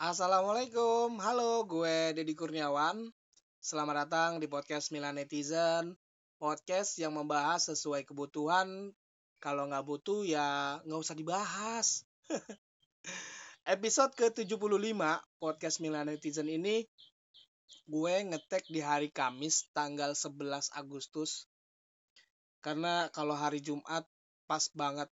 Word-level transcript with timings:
Assalamualaikum, 0.00 1.20
halo 1.20 1.68
gue 1.68 2.16
Deddy 2.16 2.32
Kurniawan. 2.32 3.12
Selamat 3.60 4.08
datang 4.08 4.40
di 4.40 4.48
podcast 4.48 4.96
Milan 4.96 5.20
Netizen. 5.20 5.92
Podcast 6.40 6.96
yang 6.96 7.12
membahas 7.12 7.68
sesuai 7.68 8.08
kebutuhan. 8.08 8.96
Kalau 9.44 9.68
nggak 9.68 9.84
butuh 9.84 10.24
ya 10.24 10.80
nggak 10.88 11.00
usah 11.04 11.12
dibahas. 11.12 12.08
Episode 13.76 14.16
ke-75 14.16 15.04
podcast 15.36 15.84
Milan 15.84 16.08
Netizen 16.08 16.48
ini 16.48 16.88
Gue 17.84 18.24
ngetek 18.24 18.72
di 18.72 18.80
hari 18.80 19.12
Kamis 19.12 19.68
tanggal 19.76 20.16
11 20.16 20.80
Agustus. 20.80 21.44
Karena 22.64 23.12
kalau 23.12 23.36
hari 23.36 23.60
Jumat 23.60 24.08
pas 24.48 24.64
banget 24.72 25.12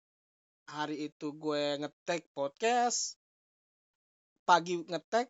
hari 0.71 1.11
itu 1.11 1.35
gue 1.35 1.75
ngetek 1.83 2.31
podcast 2.39 3.16
pagi 4.47 4.79
ngetek 4.79 5.27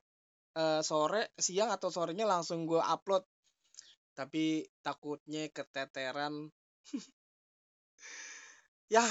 uh, 0.60 0.84
sore 0.84 1.32
siang 1.40 1.72
atau 1.72 1.88
sorenya 1.88 2.28
langsung 2.28 2.68
gue 2.68 2.78
upload. 2.78 3.24
Tapi 4.12 4.64
takutnya 4.84 5.48
keteteran. 5.50 6.52
Ya 8.86 9.02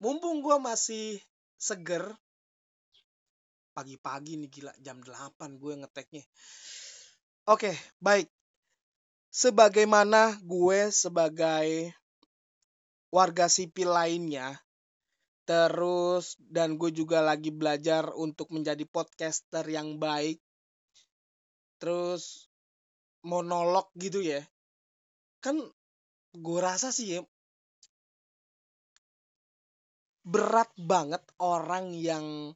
mumpung 0.00 0.40
gue 0.40 0.56
masih 0.56 1.20
seger 1.60 2.16
pagi-pagi 3.76 4.40
nih 4.40 4.48
gila 4.48 4.72
jam 4.80 5.04
8 5.04 5.60
gue 5.60 5.84
ngeteknya. 5.84 6.24
Oke 7.44 7.76
baik. 8.00 8.32
Sebagaimana 9.28 10.40
gue 10.40 10.88
sebagai 10.88 11.92
warga 13.12 13.52
sipil 13.52 13.92
lainnya 13.92 14.61
Terus 15.42 16.38
dan 16.38 16.78
gue 16.78 16.94
juga 16.94 17.18
lagi 17.18 17.50
belajar 17.50 18.14
untuk 18.14 18.54
menjadi 18.54 18.86
podcaster 18.86 19.66
yang 19.66 19.98
baik. 19.98 20.38
Terus 21.82 22.46
monolog 23.26 23.90
gitu 23.98 24.22
ya. 24.22 24.42
Kan 25.42 25.58
gue 26.32 26.58
rasa 26.62 26.94
sih 26.94 27.18
ya 27.18 27.20
berat 30.22 30.70
banget 30.78 31.22
orang 31.42 31.90
yang 31.98 32.54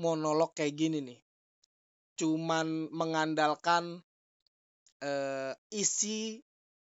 monolog 0.00 0.56
kayak 0.56 0.76
gini 0.76 0.98
nih. 1.04 1.20
Cuman 2.16 2.88
mengandalkan 2.88 4.00
uh, 5.04 5.52
isi 5.68 6.40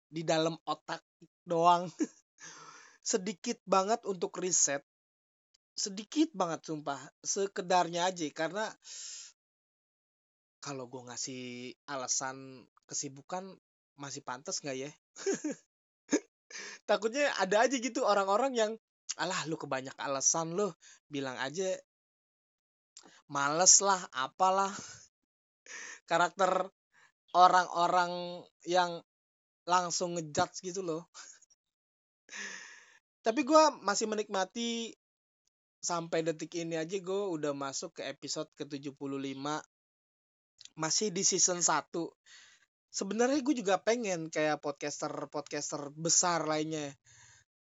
di 0.07 0.23
dalam 0.23 0.55
otak 0.63 1.03
doang. 1.43 1.91
Sedikit 3.03 3.59
banget 3.67 4.07
untuk 4.07 4.39
riset 4.39 4.87
sedikit 5.77 6.33
banget 6.33 6.65
sumpah 6.65 6.97
sekedarnya 7.21 8.09
aja 8.09 8.25
karena 8.33 8.65
kalau 10.65 10.89
gue 10.89 11.05
ngasih 11.05 11.77
alasan 11.87 12.65
kesibukan 12.89 13.45
masih 14.01 14.25
pantas 14.25 14.65
nggak 14.65 14.89
ya? 14.89 14.91
Takutnya 16.89 17.31
ada 17.39 17.69
aja 17.69 17.77
gitu 17.77 18.03
orang-orang 18.03 18.53
yang 18.57 18.73
alah 19.21 19.47
lu 19.47 19.55
kebanyak 19.61 19.95
alasan 20.01 20.57
lu. 20.57 20.73
Bilang 21.07 21.37
aja 21.39 21.77
males 23.31 23.79
lah 23.85 24.01
apalah. 24.17 24.73
Karakter 26.11 26.73
orang-orang 27.37 28.43
yang 28.65 29.05
langsung 29.69 30.17
ngejudge 30.17 30.67
gitu 30.67 30.81
loh. 30.83 31.07
Tapi 33.27 33.43
gue 33.43 33.63
masih 33.87 34.07
menikmati 34.07 34.95
sampai 35.87 36.27
detik 36.27 36.51
ini 36.59 36.75
aja 36.75 36.98
gue 36.98 37.23
udah 37.31 37.55
masuk 37.55 37.95
ke 37.95 38.11
episode 38.11 38.51
ke-75 38.59 38.98
masih 40.75 41.15
di 41.15 41.23
season 41.23 41.62
1 41.62 41.95
sebenarnya 42.97 43.45
gue 43.45 43.55
juga 43.61 43.77
pengen 43.77 44.33
kayak 44.33 44.65
podcaster 44.65 45.12
podcaster 45.28 45.93
besar 45.93 46.49
lainnya. 46.49 46.97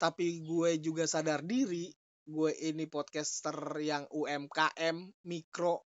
Tapi 0.00 0.44
gue 0.44 0.80
juga 0.80 1.04
sadar 1.04 1.44
diri 1.44 1.92
gue 2.26 2.50
ini 2.64 2.88
podcaster 2.88 3.54
yang 3.78 4.08
UMKM 4.10 4.96
mikro 5.28 5.84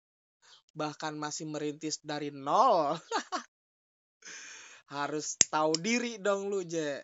bahkan 0.71 1.19
masih 1.19 1.51
merintis 1.51 1.99
dari 1.99 2.31
nol. 2.31 2.95
Harus 4.95 5.39
tahu 5.51 5.75
diri 5.79 6.19
dong 6.19 6.51
lu 6.51 6.63
je 6.67 6.99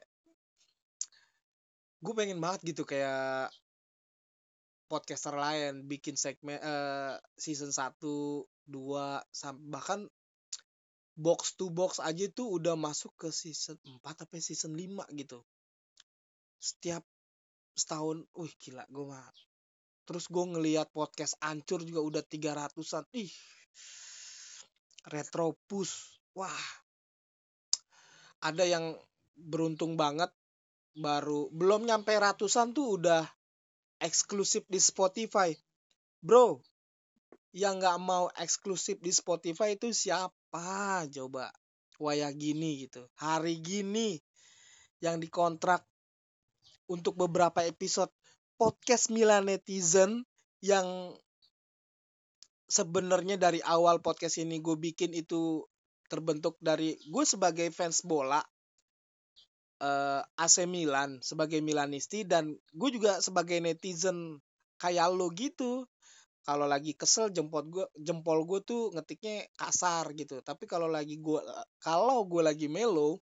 gue 1.96 2.14
pengen 2.14 2.38
banget 2.38 2.74
gitu 2.74 2.86
kayak 2.86 3.50
podcaster 4.86 5.34
lain 5.34 5.86
bikin 5.86 6.14
segmen 6.14 6.58
uh, 6.62 7.18
season 7.34 7.74
1, 7.74 7.98
2 7.98 8.46
bahkan 9.70 10.06
box 11.16 11.56
to 11.56 11.72
box 11.72 11.98
aja 11.98 12.28
tuh 12.30 12.60
udah 12.60 12.76
masuk 12.76 13.14
ke 13.16 13.28
season 13.32 13.80
4 13.82 14.04
sampai 14.04 14.40
season 14.42 14.72
5 14.76 15.06
gitu. 15.16 15.42
Setiap 16.60 17.02
setahun, 17.76 18.24
wih 18.36 18.54
gila 18.60 18.84
gue 18.88 19.04
mah. 19.04 19.26
Terus 20.06 20.30
gue 20.30 20.44
ngeliat 20.44 20.92
podcast 20.94 21.34
ancur 21.42 21.82
juga 21.82 22.00
udah 22.04 22.22
300-an. 22.22 23.04
Ih. 23.16 23.32
Retropus. 25.10 26.22
Wah. 26.38 26.66
Ada 28.44 28.64
yang 28.68 28.94
beruntung 29.36 29.98
banget 29.98 30.30
baru 30.96 31.52
belum 31.52 31.84
nyampe 31.84 32.16
ratusan 32.16 32.72
tuh 32.72 32.96
udah 32.96 33.20
eksklusif 34.00 34.64
di 34.68 34.80
Spotify. 34.80 35.52
Bro, 36.20 36.60
yang 37.56 37.80
nggak 37.80 37.98
mau 38.02 38.28
eksklusif 38.36 39.00
di 39.00 39.12
Spotify 39.12 39.76
itu 39.76 39.92
siapa? 39.92 41.04
Coba. 41.08 41.48
Waya 41.96 42.28
gini 42.36 42.84
gitu. 42.84 43.08
Hari 43.16 43.56
gini 43.64 44.20
yang 45.00 45.16
dikontrak 45.20 45.84
untuk 46.86 47.16
beberapa 47.16 47.64
episode 47.64 48.12
podcast 48.60 49.08
Milan 49.12 49.48
Netizen 49.48 50.24
yang 50.60 51.12
sebenarnya 52.66 53.38
dari 53.38 53.60
awal 53.62 54.02
podcast 54.02 54.42
ini 54.42 54.58
gue 54.58 54.76
bikin 54.76 55.14
itu 55.14 55.64
terbentuk 56.06 56.58
dari 56.62 56.98
gue 57.08 57.24
sebagai 57.26 57.68
fans 57.74 58.02
bola 58.02 58.42
uh, 59.80 60.22
eh, 60.22 60.44
AC 60.44 60.64
Milan 60.64 61.20
sebagai 61.20 61.60
Milanisti 61.60 62.24
dan 62.24 62.56
gue 62.72 62.90
juga 62.92 63.20
sebagai 63.20 63.60
netizen 63.60 64.40
kayak 64.80 65.12
lo 65.12 65.28
gitu. 65.32 65.84
Kalau 66.46 66.70
lagi 66.70 66.94
kesel 66.94 67.34
jempol 67.34 67.66
gue 67.66 67.86
jempol 67.98 68.46
gue 68.46 68.60
tuh 68.62 68.94
ngetiknya 68.94 69.50
kasar 69.58 70.14
gitu. 70.14 70.38
Tapi 70.40 70.64
kalau 70.70 70.86
lagi 70.86 71.18
gue 71.18 71.40
kalau 71.82 72.22
gue 72.24 72.42
lagi 72.44 72.70
melo 72.70 73.18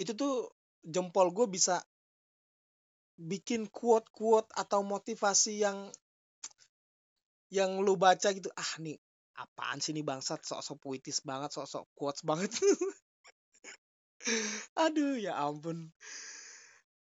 itu 0.00 0.14
tuh 0.16 0.48
jempol 0.80 1.28
gue 1.34 1.46
bisa 1.50 1.82
bikin 3.18 3.66
quote-quote 3.68 4.48
atau 4.54 4.80
motivasi 4.86 5.60
yang 5.60 5.90
yang 7.52 7.82
lu 7.84 8.00
baca 8.00 8.32
gitu. 8.32 8.48
Ah 8.56 8.72
nih 8.80 8.96
apaan 9.36 9.82
sih 9.84 9.92
nih 9.92 10.06
bangsat? 10.06 10.40
Sok-sok 10.40 10.78
puitis 10.80 11.20
banget 11.20 11.52
sok-sok 11.52 11.84
quotes 11.92 12.24
banget 12.24 12.48
Aduh, 14.84 15.18
ya 15.18 15.36
ampun. 15.38 15.90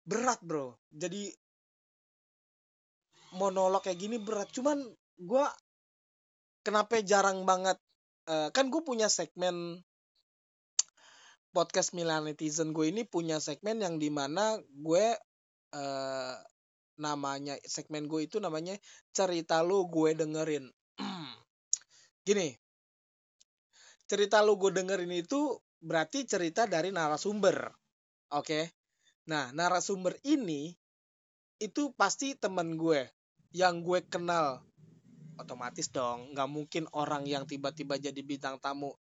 Berat, 0.05 0.39
Bro. 0.45 0.77
Jadi 0.93 1.33
monolog 3.35 3.83
kayak 3.83 3.99
gini 3.99 4.17
berat. 4.21 4.49
Cuman 4.55 4.79
gue 5.19 5.45
kenapa 6.65 6.99
jarang 7.05 7.45
banget 7.45 7.77
uh, 8.29 8.49
kan 8.49 8.67
gue 8.73 8.81
punya 8.81 9.11
segmen 9.11 9.85
podcast 11.55 11.95
Milan 11.95 12.27
Netizen 12.27 12.75
gue 12.75 12.91
ini 12.91 13.07
punya 13.07 13.39
segmen 13.39 13.79
yang 13.79 13.95
di 13.95 14.11
mana 14.11 14.59
gue 14.59 15.05
uh, 15.71 16.35
namanya 16.99 17.55
segmen 17.63 18.11
gue 18.11 18.27
itu 18.27 18.43
namanya 18.43 18.75
cerita 19.15 19.63
lu 19.63 19.87
gue 19.87 20.15
dengerin 20.19 20.67
gini 22.27 22.51
cerita 24.09 24.43
lu 24.43 24.59
gue 24.59 24.71
dengerin 24.75 25.11
itu 25.15 25.55
berarti 25.85 26.25
cerita 26.25 26.65
dari 26.65 26.89
narasumber. 26.89 27.69
Oke. 28.33 28.73
Nah, 29.29 29.53
narasumber 29.53 30.17
ini 30.25 30.73
itu 31.61 31.93
pasti 31.93 32.33
temen 32.33 32.73
gue 32.73 33.05
yang 33.53 33.85
gue 33.85 34.01
kenal. 34.09 34.65
Otomatis 35.35 35.91
dong, 35.91 36.31
nggak 36.33 36.49
mungkin 36.49 36.83
orang 36.95 37.27
yang 37.27 37.45
tiba-tiba 37.45 38.01
jadi 38.01 38.17
bintang 38.25 38.57
tamu. 38.57 38.97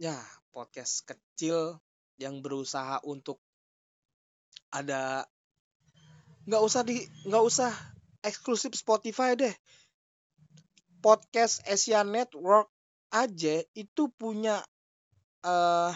Ya, 0.00 0.16
podcast 0.54 1.04
kecil 1.04 1.76
yang 2.16 2.40
berusaha 2.40 3.02
untuk 3.04 3.42
ada 4.72 5.28
nggak 6.46 6.62
usah 6.62 6.82
di 6.86 7.02
nggak 7.26 7.44
usah 7.44 7.70
eksklusif 8.22 8.72
Spotify 8.78 9.34
deh 9.34 9.52
podcast 11.02 11.62
Asia 11.66 12.02
Network 12.02 12.66
aja 13.14 13.62
itu 13.74 14.10
punya 14.14 14.62
uh, 15.44 15.92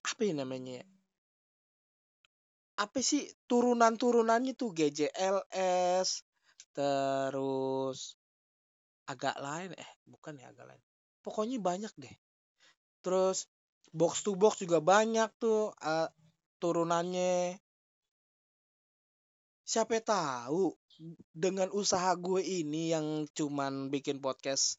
apa 0.00 0.20
ya 0.24 0.34
namanya 0.34 0.82
ya? 0.82 0.86
Apa 2.80 3.04
sih 3.04 3.28
turunan-turunannya 3.44 4.56
tuh? 4.56 4.72
GJLS, 4.72 6.24
terus 6.72 8.16
agak 9.04 9.36
lain 9.42 9.74
eh 9.74 9.90
bukan 10.06 10.40
ya 10.40 10.48
agak 10.50 10.70
lain. 10.70 10.82
Pokoknya 11.20 11.60
banyak 11.60 11.92
deh. 12.00 12.14
Terus 13.04 13.48
box 13.92 14.24
to 14.24 14.32
box 14.36 14.64
juga 14.64 14.80
banyak 14.80 15.28
tuh 15.36 15.74
uh, 15.82 16.08
turunannya. 16.62 17.60
Siapa 19.64 20.02
tahu 20.02 20.74
dengan 21.32 21.70
usaha 21.72 22.12
gue 22.18 22.42
ini 22.42 22.92
yang 22.92 23.24
cuman 23.32 23.88
bikin 23.88 24.20
podcast 24.20 24.76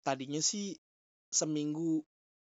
tadinya 0.00 0.40
sih 0.40 0.78
seminggu 1.28 2.04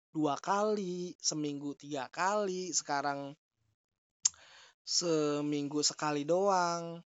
dua 0.10 0.42
kali 0.42 1.14
seminggu 1.22 1.78
tiga 1.78 2.10
kali 2.10 2.74
sekarang 2.74 3.38
seminggu 4.82 5.86
sekali 5.86 6.26
doang. 6.26 7.06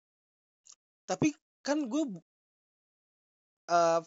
Tapi 1.07 1.31
kan 1.63 1.87
gue 1.87 2.05
uh, 3.71 4.03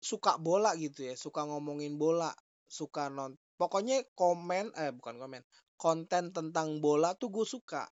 suka 0.00 0.36
bola 0.36 0.76
gitu 0.76 1.08
ya 1.08 1.14
suka 1.16 1.44
ngomongin 1.48 1.96
bola 2.00 2.32
suka 2.64 3.12
non 3.12 3.36
pokoknya 3.60 4.00
komen 4.16 4.72
eh 4.72 4.92
bukan 4.96 5.20
komen 5.20 5.42
konten 5.76 6.32
tentang 6.32 6.84
bola 6.84 7.16
tuh 7.16 7.32
gue 7.32 7.46
suka. 7.48 7.88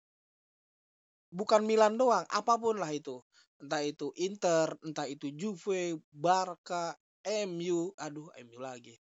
Bukan 1.35 1.69
Milan 1.69 2.01
doang 2.01 2.25
apa 2.33 2.57
pun 2.57 2.81
lah 2.81 2.91
itu. 2.95 3.21
Entah 3.61 3.85
itu 3.85 4.09
Inter 4.17 4.73
entah 4.83 5.05
itu 5.05 5.29
Juve 5.37 6.01
Barca 6.09 6.97
MU 7.25 7.93
aduh 7.97 8.29
MU 8.45 8.59
lagi 8.61 9.04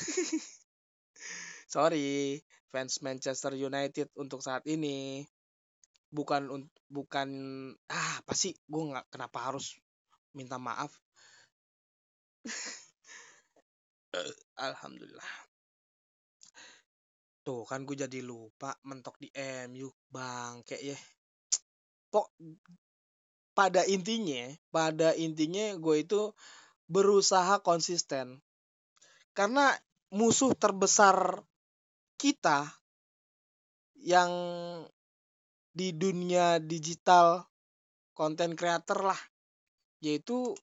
sorry 1.74 2.40
fans 2.70 3.02
Manchester 3.02 3.52
United 3.54 4.08
untuk 4.14 4.40
saat 4.42 4.62
ini 4.66 5.26
bukan 6.10 6.66
bukan 6.90 7.28
ah 7.90 8.10
apa 8.22 8.34
sih? 8.34 8.54
Gue 8.66 8.90
nggak 8.90 9.06
kenapa 9.14 9.38
harus 9.50 9.78
minta 10.34 10.58
maaf? 10.58 10.90
Alhamdulillah. 14.66 15.30
Tuh 17.46 17.62
kan 17.66 17.86
gue 17.86 17.96
jadi 17.96 18.20
lupa 18.20 18.74
mentok 18.86 19.16
di 19.22 19.30
MU 19.34 19.88
bang 20.10 20.62
kayak 20.66 20.82
ya. 20.94 20.98
Pok 22.10 22.26
pada 23.54 23.82
intinya 23.86 24.50
pada 24.74 25.14
intinya 25.14 25.74
gue 25.78 25.96
itu 26.02 26.34
berusaha 26.90 27.62
konsisten. 27.62 28.42
Karena 29.30 29.74
musuh 30.10 30.54
terbesar 30.58 31.42
kita 32.18 32.66
yang 33.94 34.32
di 35.70 35.94
dunia 35.94 36.58
digital 36.58 37.46
konten 38.12 38.58
creator 38.58 39.06
lah. 39.06 39.20
Yaitu 40.02 40.56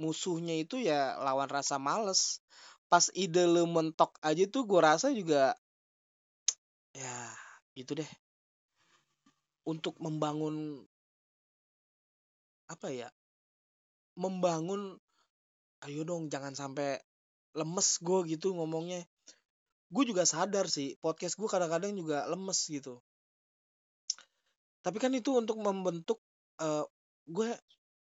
musuhnya 0.00 0.56
itu 0.58 0.80
ya 0.80 1.16
lawan 1.22 1.48
rasa 1.48 1.78
males. 1.78 2.42
Pas 2.90 3.06
ide 3.14 3.46
lu 3.46 3.70
mentok 3.70 4.18
aja 4.20 4.44
tuh 4.50 4.66
gue 4.66 4.80
rasa 4.82 5.14
juga 5.14 5.54
ya 6.90 7.16
gitu 7.78 7.94
deh. 7.94 8.10
Untuk 9.62 9.94
membangun 10.02 10.82
apa 12.66 12.90
ya 12.90 13.10
membangun 14.18 14.98
ayo 15.86 16.02
dong 16.06 16.30
jangan 16.30 16.54
sampai 16.54 16.98
lemes 17.54 17.98
gue 18.00 18.18
gitu 18.36 18.54
ngomongnya. 18.54 19.02
Gue 19.90 20.06
juga 20.06 20.22
sadar 20.22 20.70
sih 20.70 20.94
podcast 21.02 21.34
gue 21.34 21.48
kadang-kadang 21.50 21.94
juga 21.94 22.26
lemes 22.30 22.60
gitu. 22.70 23.02
Tapi 24.80 24.96
kan 24.96 25.12
itu 25.12 25.36
untuk 25.36 25.60
membentuk 25.60 26.22
uh, 26.62 26.86
gue 27.28 27.52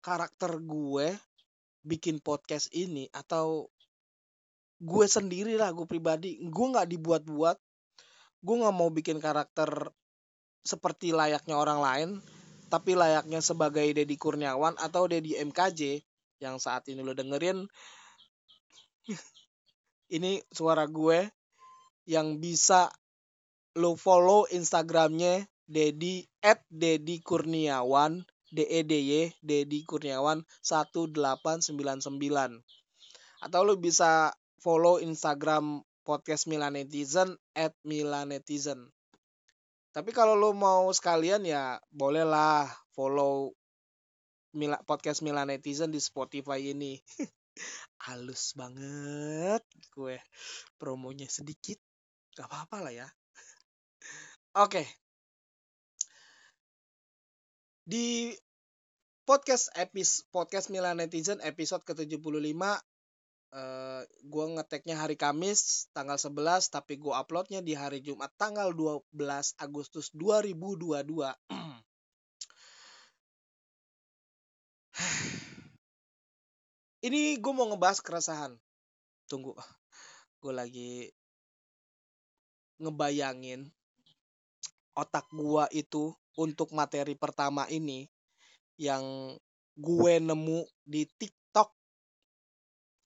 karakter 0.05 0.61
gue 0.63 1.17
bikin 1.83 2.23
podcast 2.23 2.71
ini 2.71 3.11
atau 3.11 3.67
gue 4.83 5.07
sendiri 5.07 5.59
lah 5.59 5.75
gue 5.75 5.87
pribadi 5.87 6.39
gue 6.43 6.67
nggak 6.73 6.89
dibuat-buat. 6.93 7.57
Gue 8.43 8.55
nggak 8.59 8.75
mau 8.75 8.91
bikin 8.91 9.23
karakter 9.23 9.91
seperti 10.63 11.11
layaknya 11.11 11.59
orang 11.59 11.81
lain 11.83 12.11
tapi 12.73 12.97
layaknya 12.97 13.45
sebagai 13.45 13.85
Deddy 13.85 14.17
Kurniawan 14.17 14.81
atau 14.81 15.05
Deddy 15.05 15.37
MKJ 15.37 16.01
yang 16.41 16.57
saat 16.57 16.89
ini 16.89 17.05
lo 17.05 17.13
dengerin 17.13 17.69
ini 20.17 20.43
suara 20.53 20.87
gue 20.87 21.27
yang 22.07 22.39
bisa 22.39 22.91
lo 23.79 23.97
follow 23.97 24.45
Instagramnya 24.53 25.49
Dedi 25.65 26.29
at 26.45 26.61
Dedi 26.69 27.25
Kurniawan 27.25 28.21
D 28.53 28.69
E 28.69 28.85
D 28.85 28.93
Y 29.01 29.33
Dedi 29.41 29.89
Kurniawan 29.89 30.45
1899 30.61 32.61
atau 33.43 33.61
lo 33.65 33.75
bisa 33.81 34.37
follow 34.61 35.01
Instagram 35.01 35.81
podcast 36.05 36.47
Milan 36.51 36.77
Netizen 36.77 37.35
at 37.57 37.73
Milan 37.83 38.31
Netizen 38.31 38.93
tapi 39.97 40.13
kalau 40.13 40.37
lo 40.37 40.53
mau 40.53 40.93
sekalian 40.93 41.49
ya 41.49 41.81
bolehlah 41.89 42.69
follow 42.93 43.57
podcast 44.85 45.25
Milan 45.25 45.49
Netizen 45.49 45.89
di 45.89 45.99
Spotify 45.99 46.61
ini 46.61 47.01
halus 48.09 48.53
banget 48.59 49.63
gue 49.95 50.17
promonya 50.81 51.31
sedikit 51.31 51.79
gak 52.33 52.49
apa-apa 52.49 52.79
lah 52.89 52.95
ya. 52.95 53.09
Oke. 54.57 54.85
Di 57.83 58.33
podcast 59.23 59.71
epis 59.79 60.27
podcast 60.35 60.69
Milan 60.73 60.99
Netizen 60.99 61.39
episode 61.45 61.85
ke-75 61.87 62.59
uh, 63.53 64.03
gue 64.05 64.47
ngeteknya 64.59 64.97
hari 64.99 65.15
Kamis 65.15 65.87
tanggal 65.95 66.19
11 66.19 66.73
tapi 66.75 66.99
gue 66.99 67.15
uploadnya 67.15 67.61
di 67.63 67.77
hari 67.77 68.03
Jumat 68.03 68.33
tanggal 68.35 68.75
12 68.75 69.15
Agustus 69.63 70.11
2022 70.17 71.33
ini 77.03 77.37
gue 77.43 77.53
mau 77.53 77.67
ngebahas 77.67 77.99
keresahan. 77.99 78.53
Tunggu 79.27 79.59
gue 80.43 80.53
lagi 80.55 81.11
ngebayangin 82.83 83.71
otak 84.99 85.31
gue 85.31 85.65
itu 85.75 86.15
untuk 86.39 86.75
materi 86.75 87.15
pertama 87.15 87.67
ini 87.71 88.07
yang 88.79 89.35
gue 89.75 90.15
nemu 90.23 90.63
di 90.87 91.03
TikTok. 91.07 91.71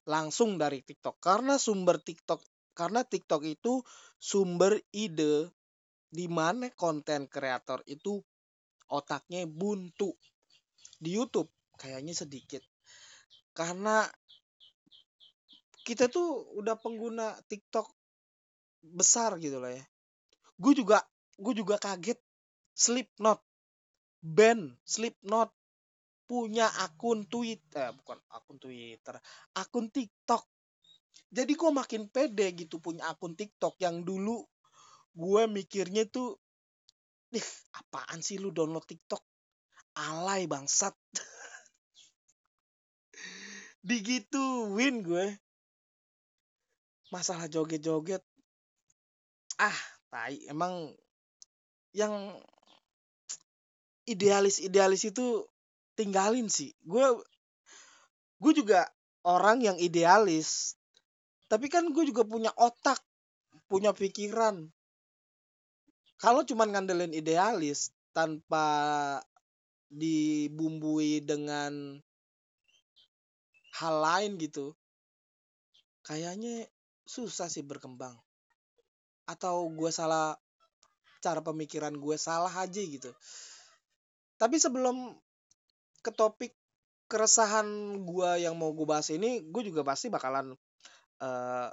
Langsung 0.06 0.60
dari 0.60 0.84
TikTok. 0.84 1.16
Karena 1.18 1.56
sumber 1.56 1.98
TikTok 1.98 2.40
karena 2.76 3.00
TikTok 3.08 3.48
itu 3.48 3.80
sumber 4.20 4.76
ide 4.92 5.48
di 6.12 6.28
mana 6.28 6.68
konten 6.76 7.24
kreator 7.24 7.80
itu 7.88 8.20
otaknya 8.92 9.48
buntu 9.48 10.12
di 11.00 11.16
YouTube. 11.16 11.48
Kayaknya 11.80 12.12
sedikit 12.12 12.60
karena 13.56 14.04
kita 15.86 16.12
tuh 16.12 16.44
udah 16.60 16.76
pengguna 16.76 17.32
TikTok 17.48 17.88
besar 18.84 19.40
gitu 19.40 19.56
lah 19.56 19.72
ya. 19.72 19.84
Gue 20.60 20.76
juga 20.76 21.00
gue 21.40 21.54
juga 21.56 21.80
kaget 21.80 22.20
Slipknot 22.76 23.40
band 24.20 24.76
Slipknot 24.84 25.54
punya 26.26 26.66
akun 26.82 27.24
Twitter 27.30 27.88
eh, 27.88 27.94
bukan 27.94 28.18
akun 28.34 28.58
Twitter 28.60 29.16
akun 29.56 29.88
TikTok. 29.88 30.44
Jadi 31.32 31.52
gue 31.56 31.70
makin 31.72 32.12
pede 32.12 32.52
gitu 32.52 32.76
punya 32.82 33.08
akun 33.08 33.32
TikTok 33.32 33.80
yang 33.80 34.04
dulu 34.04 34.44
gue 35.16 35.42
mikirnya 35.48 36.04
tuh 36.10 36.36
ih 37.32 37.48
apaan 37.78 38.20
sih 38.20 38.36
lu 38.36 38.52
download 38.52 38.84
TikTok? 38.84 39.22
Alay 39.96 40.44
bangsat 40.44 40.92
digituin 43.86 45.06
gue 45.06 45.26
masalah 47.14 47.46
joget-joget 47.46 48.22
ah 49.62 49.78
tai 50.10 50.42
emang 50.50 50.90
yang 51.94 52.34
idealis-idealis 54.06 55.10
itu 55.10 55.46
tinggalin 55.98 56.46
sih. 56.46 56.72
Gue 56.86 57.04
gue 58.38 58.52
juga 58.52 58.86
orang 59.26 59.60
yang 59.60 59.76
idealis. 59.82 60.78
Tapi 61.46 61.70
kan 61.70 61.90
gue 61.90 62.04
juga 62.06 62.26
punya 62.26 62.50
otak, 62.54 62.98
punya 63.70 63.94
pikiran. 63.94 64.66
Kalau 66.18 66.42
cuman 66.42 66.74
ngandelin 66.74 67.14
idealis 67.14 67.94
tanpa 68.10 68.66
dibumbui 69.92 71.22
dengan 71.22 72.02
hal 73.76 73.94
lain 74.00 74.40
gitu, 74.40 74.72
kayaknya 76.04 76.66
susah 77.04 77.46
sih 77.52 77.62
berkembang. 77.62 78.16
Atau 79.26 79.68
gue 79.74 79.90
salah 79.90 80.38
cara 81.20 81.42
pemikiran 81.42 81.94
gue 81.96 82.16
salah 82.16 82.52
aja 82.52 82.80
gitu. 82.80 83.10
Tapi 84.36 84.56
sebelum 84.60 85.16
ke 86.04 86.14
topik 86.14 86.54
keresahan 87.06 87.66
gua 88.02 88.38
yang 88.38 88.58
mau 88.58 88.74
gue 88.74 88.86
bahas 88.86 89.10
ini 89.14 89.42
gue 89.46 89.62
juga 89.62 89.86
pasti 89.86 90.10
bakalan 90.10 90.54
uh, 91.22 91.70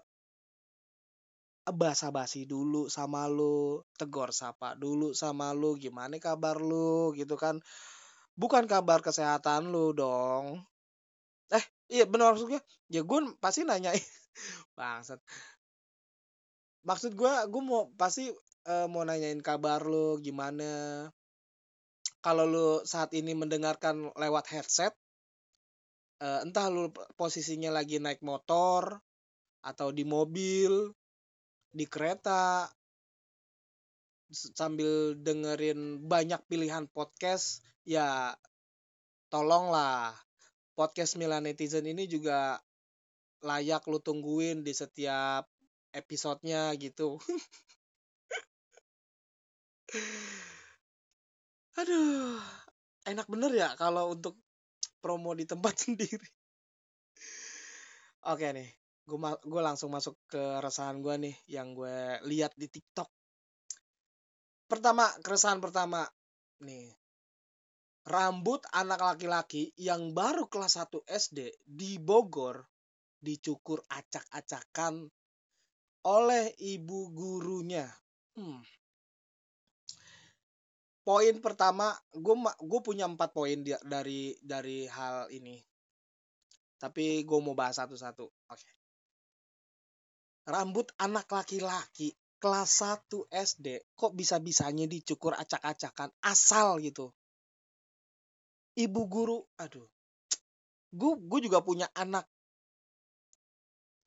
basa-basi 1.63 2.43
dulu 2.43 2.91
sama 2.91 3.25
lu, 3.29 3.81
tegor 3.95 4.35
sapa 4.35 4.75
dulu 4.75 5.15
sama 5.15 5.55
lu, 5.55 5.79
gimana 5.79 6.19
kabar 6.19 6.59
lu 6.59 7.15
gitu 7.15 7.39
kan. 7.39 7.61
Bukan 8.33 8.65
kabar 8.65 8.99
kesehatan 9.05 9.69
lu 9.69 9.93
dong. 9.93 10.65
Iya 11.93 12.09
benar 12.09 12.33
maksudnya. 12.33 12.61
Ya 12.89 13.05
gue 13.05 13.19
pasti 13.37 13.61
nanya 13.61 13.93
bangsat. 14.77 15.21
Maksud 16.83 17.13
gue, 17.13 17.33
gue 17.53 17.61
mau 17.63 17.93
pasti 17.95 18.27
uh, 18.67 18.87
mau 18.89 19.05
nanyain 19.05 19.39
kabar 19.39 19.85
lu 19.85 20.17
gimana. 20.19 21.05
Kalau 22.25 22.45
lu 22.49 22.67
saat 22.83 23.13
ini 23.13 23.37
mendengarkan 23.37 24.09
lewat 24.17 24.45
headset, 24.49 24.91
uh, 26.23 26.39
entah 26.41 26.67
lu 26.73 26.89
posisinya 27.19 27.69
lagi 27.69 28.01
naik 28.01 28.25
motor 28.25 28.97
atau 29.63 29.93
di 29.93 30.03
mobil 30.03 30.91
di 31.73 31.85
kereta 31.87 32.67
sambil 34.33 35.13
dengerin 35.19 36.01
banyak 36.03 36.41
pilihan 36.49 36.89
podcast 36.89 37.61
ya 37.85 38.33
tolonglah 39.29 40.22
podcast 40.73 41.21
Milan 41.21 41.45
Netizen 41.45 41.85
ini 41.85 42.09
juga 42.09 42.57
layak 43.45 43.85
lu 43.91 43.99
tungguin 44.01 44.65
di 44.65 44.73
setiap 44.73 45.45
episodenya 45.93 46.73
gitu. 46.79 47.21
Aduh, 51.79 52.41
enak 53.05 53.27
bener 53.29 53.51
ya 53.53 53.69
kalau 53.77 54.17
untuk 54.17 54.33
promo 55.03 55.35
di 55.35 55.45
tempat 55.45 55.75
sendiri. 55.85 56.27
Oke 58.23 58.47
nih, 58.55 58.71
gue 59.03 59.17
gue 59.43 59.61
langsung 59.61 59.91
masuk 59.91 60.15
ke 60.31 60.39
resahan 60.63 61.03
gue 61.03 61.15
nih 61.19 61.35
yang 61.51 61.75
gue 61.75 62.23
lihat 62.23 62.55
di 62.55 62.71
TikTok. 62.71 63.11
Pertama, 64.71 65.11
keresahan 65.21 65.59
pertama 65.59 66.07
nih. 66.63 67.02
Rambut 68.03 68.67
anak 68.75 68.99
laki-laki 68.99 69.71
yang 69.79 70.11
baru 70.11 70.51
kelas 70.51 70.75
1 70.75 71.07
SD 71.07 71.39
di 71.63 71.97
Bogor 72.03 72.59
dicukur 73.23 73.79
acak-acakan 73.87 75.07
oleh 76.03 76.51
ibu 76.59 76.99
gurunya. 77.15 77.87
Hmm. 78.35 78.59
Poin 81.03 81.35
pertama, 81.39 81.95
gue 82.11 82.35
gue 82.59 82.81
punya 82.83 83.07
empat 83.07 83.31
poin 83.31 83.59
dari 83.63 84.35
dari 84.43 84.87
hal 84.87 85.31
ini. 85.31 85.59
Tapi 86.79 87.23
gue 87.23 87.39
mau 87.39 87.55
bahas 87.55 87.79
satu-satu. 87.79 88.27
Oke. 88.27 88.59
Okay 88.59 88.73
rambut 90.43 90.91
anak 90.99 91.31
laki-laki 91.31 92.11
kelas 92.43 92.83
1 92.83 93.31
SD 93.31 93.95
kok 93.95 94.11
bisa-bisanya 94.11 94.83
dicukur 94.91 95.31
acak-acakan 95.31 96.11
asal 96.19 96.83
gitu. 96.83 97.15
Ibu 98.73 99.01
guru, 99.05 99.37
aduh. 99.61 99.85
Gue 100.93 101.13
gue 101.17 101.39
juga 101.49 101.61
punya 101.61 101.89
anak 101.93 102.25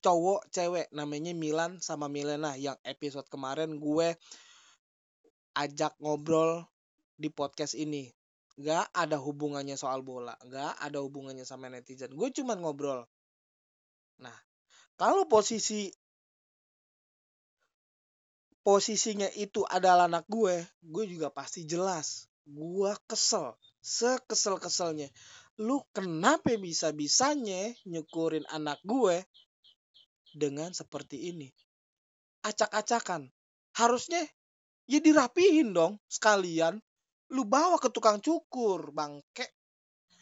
cowok 0.02 0.46
cewek 0.54 0.86
namanya 0.94 1.34
Milan 1.34 1.82
sama 1.82 2.06
Milena 2.06 2.54
yang 2.54 2.78
episode 2.86 3.26
kemarin 3.26 3.78
gue 3.82 4.14
ajak 5.58 5.98
ngobrol 5.98 6.62
di 7.18 7.26
podcast 7.32 7.74
ini. 7.74 8.10
Gak 8.56 8.88
ada 8.94 9.20
hubungannya 9.20 9.74
soal 9.74 10.00
bola, 10.00 10.32
gak 10.46 10.78
ada 10.80 11.02
hubungannya 11.02 11.44
sama 11.44 11.68
netizen. 11.68 12.14
Gue 12.14 12.32
cuman 12.32 12.62
ngobrol. 12.62 13.04
Nah, 14.22 14.36
kalau 14.96 15.28
posisi 15.28 15.92
posisinya 18.66 19.30
itu 19.38 19.62
adalah 19.68 20.10
anak 20.10 20.24
gue, 20.26 20.64
gue 20.82 21.04
juga 21.06 21.30
pasti 21.30 21.68
jelas. 21.68 22.26
Gue 22.46 22.94
kesel, 23.04 23.54
sekesel-keselnya. 23.86 25.06
Lu 25.62 25.86
kenapa 25.94 26.58
bisa-bisanya 26.58 27.70
nyukurin 27.86 28.42
anak 28.50 28.82
gue 28.82 29.22
dengan 30.34 30.74
seperti 30.74 31.30
ini? 31.30 31.46
Acak-acakan. 32.42 33.30
Harusnya 33.78 34.26
ya 34.90 34.98
dirapihin 34.98 35.70
dong 35.70 36.02
sekalian. 36.10 36.82
Lu 37.30 37.46
bawa 37.46 37.78
ke 37.78 37.90
tukang 37.94 38.18
cukur, 38.18 38.90
bangke. 38.90 39.46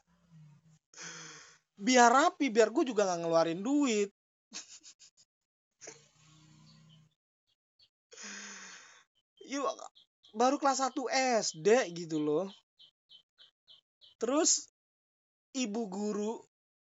biar 1.86 2.10
rapi, 2.10 2.50
biar 2.50 2.74
gue 2.74 2.84
juga 2.90 3.06
gak 3.06 3.22
ngeluarin 3.22 3.62
duit. 3.62 4.10
yuk 9.54 9.70
baru 10.34 10.58
kelas 10.58 10.82
1 10.82 10.98
SD 11.46 11.68
gitu 11.94 12.18
loh 12.18 12.50
terus 14.24 14.72
ibu 15.52 15.92
guru 15.92 16.40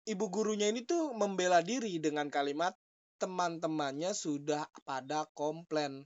ibu 0.06 0.26
gurunya 0.30 0.70
ini 0.70 0.86
tuh 0.86 1.18
membela 1.18 1.66
diri 1.66 1.98
dengan 1.98 2.30
kalimat 2.30 2.78
teman-temannya 3.18 4.14
sudah 4.14 4.70
pada 4.86 5.26
komplain 5.34 6.06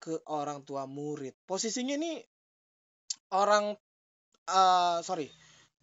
ke 0.00 0.16
orang 0.32 0.64
tua 0.64 0.88
murid. 0.88 1.36
Posisinya 1.44 2.00
ini 2.00 2.24
orang 3.36 3.76
uh, 4.48 5.04
sorry 5.04 5.28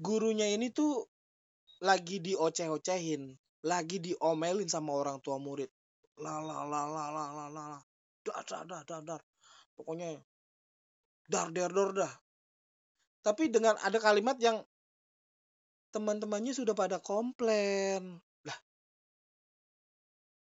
gurunya 0.02 0.50
ini 0.50 0.74
tuh 0.74 1.06
lagi 1.86 2.18
dioceh-ocehin 2.18 3.38
lagi 3.62 4.02
diomelin 4.02 4.66
sama 4.66 4.98
orang 4.98 5.22
tua 5.22 5.38
murid. 5.38 5.70
La 6.18 6.42
la 6.42 6.66
la 6.66 6.90
la 6.90 7.06
la 7.14 7.26
la 7.30 7.46
la 7.54 7.66
dar 8.26 8.66
dar 8.66 8.82
dar 8.90 9.02
dar 9.06 9.22
pokoknya 9.78 10.18
dar 11.30 11.54
dar 11.54 11.70
dar. 11.70 11.94
dah 11.94 12.14
tapi 13.22 13.54
dengan 13.54 13.78
ada 13.86 14.02
kalimat 14.02 14.38
yang 14.42 14.66
teman-temannya 15.94 16.56
sudah 16.56 16.74
pada 16.74 16.98
komplain. 16.98 18.18
Lah. 18.48 18.60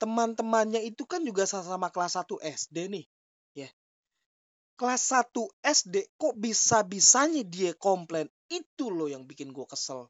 Teman-temannya 0.01 0.83
itu 0.83 1.05
kan 1.07 1.23
juga 1.23 1.47
sama 1.47 1.87
kelas 1.93 2.19
1 2.19 2.41
SD 2.43 2.77
nih 2.91 3.05
ya. 3.55 3.69
Kelas 4.77 5.09
1 5.09 5.31
SD 5.63 5.95
kok 6.17 6.35
bisa-bisanya 6.37 7.41
dia 7.47 7.73
komplain? 7.77 8.29
Itu 8.51 8.93
loh 8.93 9.09
yang 9.09 9.25
bikin 9.25 9.53
gue 9.53 9.65
kesel. 9.65 10.09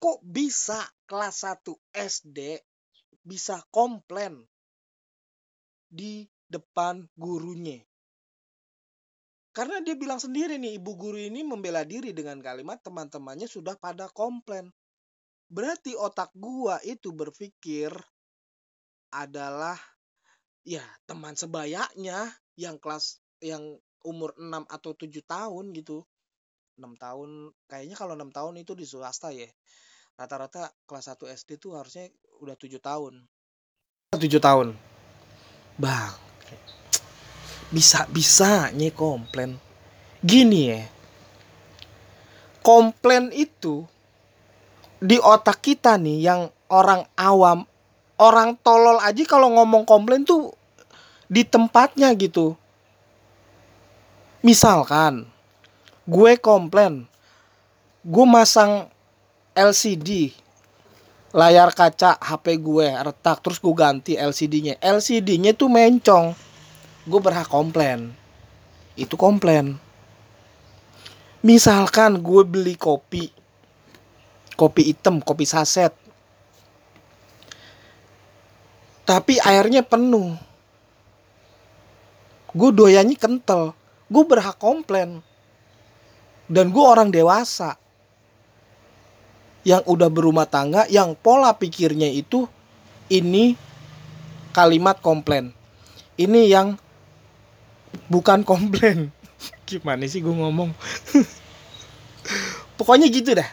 Kok 0.00 0.18
bisa 0.24 0.80
kelas 1.04 1.44
1 1.44 1.76
SD 1.92 2.60
bisa 3.20 3.60
komplain 3.68 4.48
di 5.92 6.24
depan 6.48 7.04
gurunya. 7.14 7.84
Karena 9.50 9.82
dia 9.82 9.98
bilang 9.98 10.22
sendiri 10.22 10.56
nih, 10.56 10.78
ibu 10.78 10.94
guru 10.94 11.18
ini 11.18 11.42
membela 11.42 11.82
diri 11.82 12.14
dengan 12.14 12.38
kalimat 12.38 12.78
teman-temannya 12.80 13.50
sudah 13.50 13.74
pada 13.74 14.06
komplain. 14.10 14.70
Berarti 15.50 15.98
otak 15.98 16.30
gua 16.38 16.78
itu 16.86 17.10
berpikir 17.10 17.90
adalah 19.10 19.74
ya 20.62 20.86
teman 21.02 21.34
sebayanya 21.34 22.30
yang 22.54 22.78
kelas 22.78 23.18
yang 23.42 23.74
umur 24.06 24.30
6 24.38 24.70
atau 24.70 24.94
7 24.94 25.10
tahun 25.26 25.74
gitu. 25.74 26.06
6 26.78 26.86
tahun, 26.96 27.50
kayaknya 27.66 27.96
kalau 27.98 28.14
6 28.14 28.30
tahun 28.30 28.54
itu 28.62 28.72
di 28.78 28.86
swasta 28.86 29.34
ya. 29.34 29.50
Rata-rata 30.14 30.70
kelas 30.86 31.10
1 31.10 31.26
SD 31.26 31.58
tuh 31.58 31.74
harusnya 31.74 32.06
udah 32.38 32.54
7 32.54 32.78
tahun. 32.78 33.26
7 34.14 34.38
tahun 34.38 34.78
bang 35.80 36.12
bisa 37.70 38.06
bisanya 38.10 38.90
komplain. 38.92 39.56
Gini 40.20 40.60
ya 40.68 40.82
komplain 42.60 43.32
itu 43.32 43.84
di 45.00 45.16
otak 45.16 45.64
kita 45.64 45.96
nih 45.96 46.18
yang 46.20 46.40
orang 46.68 47.08
awam 47.16 47.64
orang 48.20 48.52
tolol 48.60 49.00
aja 49.00 49.24
kalau 49.24 49.48
ngomong 49.56 49.88
komplain 49.88 50.28
tuh 50.28 50.52
di 51.26 51.40
tempatnya 51.42 52.12
gitu. 52.16 52.52
Misalkan 54.44 55.28
gue 56.04 56.32
komplain 56.40 57.08
gue 58.04 58.26
masang 58.28 58.88
LCD 59.52 60.32
layar 61.30 61.70
kaca 61.70 62.16
HP 62.18 62.58
gue 62.58 62.88
retak 62.90 63.44
terus 63.44 63.60
gue 63.60 63.74
ganti 63.76 64.12
LCD-nya 64.16 64.80
LCD-nya 64.80 65.52
tuh 65.54 65.70
mencong 65.70 66.32
gue 67.08 67.20
berhak 67.20 67.48
komplain. 67.48 68.12
Itu 68.98 69.16
komplain. 69.16 69.80
Misalkan 71.40 72.20
gue 72.20 72.42
beli 72.44 72.76
kopi. 72.76 73.32
Kopi 74.52 74.92
hitam 74.92 75.24
kopi 75.24 75.48
saset. 75.48 75.96
Tapi 79.08 79.40
airnya 79.40 79.80
penuh. 79.80 80.36
Gue 82.52 82.70
doyannya 82.76 83.16
kental. 83.16 83.72
Gue 84.12 84.24
berhak 84.28 84.60
komplain. 84.60 85.24
Dan 86.44 86.68
gue 86.74 86.84
orang 86.84 87.08
dewasa. 87.08 87.80
Yang 89.64 89.82
udah 89.88 90.08
berumah 90.12 90.48
tangga 90.48 90.84
yang 90.92 91.16
pola 91.16 91.56
pikirnya 91.56 92.12
itu 92.12 92.44
ini 93.08 93.56
kalimat 94.52 95.00
komplain. 95.00 95.56
Ini 96.20 96.40
yang 96.52 96.76
bukan 98.10 98.42
komplain. 98.42 99.14
Gimana 99.68 100.04
sih 100.06 100.20
gue 100.20 100.34
ngomong? 100.34 100.74
Pokoknya 102.78 103.06
gitu 103.10 103.36
dah. 103.36 103.48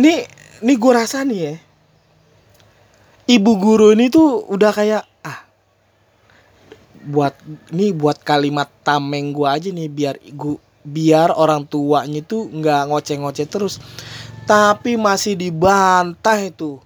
Nih 0.00 0.24
nih 0.64 0.76
gue 0.76 0.92
rasa 0.92 1.24
nih 1.24 1.40
ya. 1.40 1.54
Ibu 3.30 3.52
guru 3.60 3.94
ini 3.94 4.10
tuh 4.10 4.42
udah 4.50 4.72
kayak 4.74 5.04
ah 5.22 5.40
buat 7.04 7.36
nih 7.70 7.94
buat 7.94 8.18
kalimat 8.24 8.66
tameng 8.82 9.30
gue 9.30 9.46
aja 9.46 9.68
nih 9.70 9.86
biar 9.86 10.16
gue 10.18 10.58
biar 10.80 11.36
orang 11.36 11.68
tuanya 11.68 12.24
tuh 12.24 12.48
nggak 12.48 12.90
ngoceh-ngoceh 12.90 13.46
terus. 13.46 13.78
Tapi 14.48 14.96
masih 14.98 15.38
dibantah 15.38 16.40
itu 16.42 16.80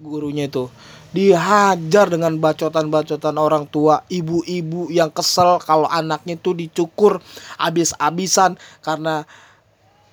gurunya 0.00 0.48
itu 0.48 0.72
dihajar 1.10 2.06
dengan 2.06 2.38
bacotan-bacotan 2.38 3.34
orang 3.34 3.66
tua 3.66 4.06
ibu-ibu 4.06 4.86
yang 4.94 5.10
kesel 5.10 5.58
kalau 5.58 5.90
anaknya 5.90 6.38
tuh 6.38 6.54
dicukur 6.54 7.18
abis-abisan 7.58 8.54
karena 8.86 9.26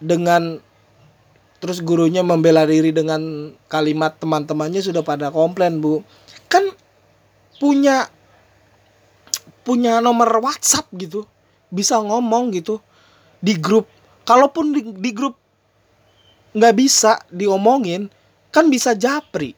dengan 0.01 0.57
terus 1.57 1.81
gurunya 1.81 2.21
membela 2.25 2.65
diri 2.65 2.89
dengan 2.93 3.53
kalimat 3.69 4.17
teman-temannya 4.17 4.81
sudah 4.81 5.05
pada 5.05 5.29
komplain 5.29 5.81
bu. 5.81 6.01
Kan 6.49 6.65
punya 7.61 8.09
punya 9.61 10.01
nomor 10.01 10.29
WhatsApp 10.41 10.89
gitu 10.97 11.29
bisa 11.69 12.01
ngomong 12.01 12.53
gitu 12.57 12.81
di 13.37 13.53
grup. 13.53 13.85
Kalaupun 14.25 14.73
di, 14.73 14.81
di 14.81 15.11
grup 15.13 15.37
nggak 16.57 16.73
bisa 16.73 17.21
diomongin 17.29 18.09
kan 18.49 18.65
bisa 18.65 18.97
japri 18.97 19.53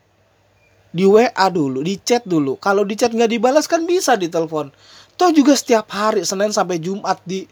di 0.89 1.05
WA 1.05 1.46
dulu 1.53 1.86
di 1.86 1.98
chat 2.01 2.25
dulu. 2.25 2.58
Kalau 2.58 2.81
di 2.86 2.98
chat 2.98 3.13
nggak 3.13 3.29
dibalas 3.29 3.69
kan 3.69 3.86
bisa 3.86 4.17
di 4.17 4.29
telepon 4.29 4.74
toh 5.19 5.36
juga 5.36 5.51
setiap 5.51 5.91
hari 5.91 6.24
Senin 6.24 6.55
sampai 6.55 6.79
Jumat 6.79 7.19
di 7.27 7.43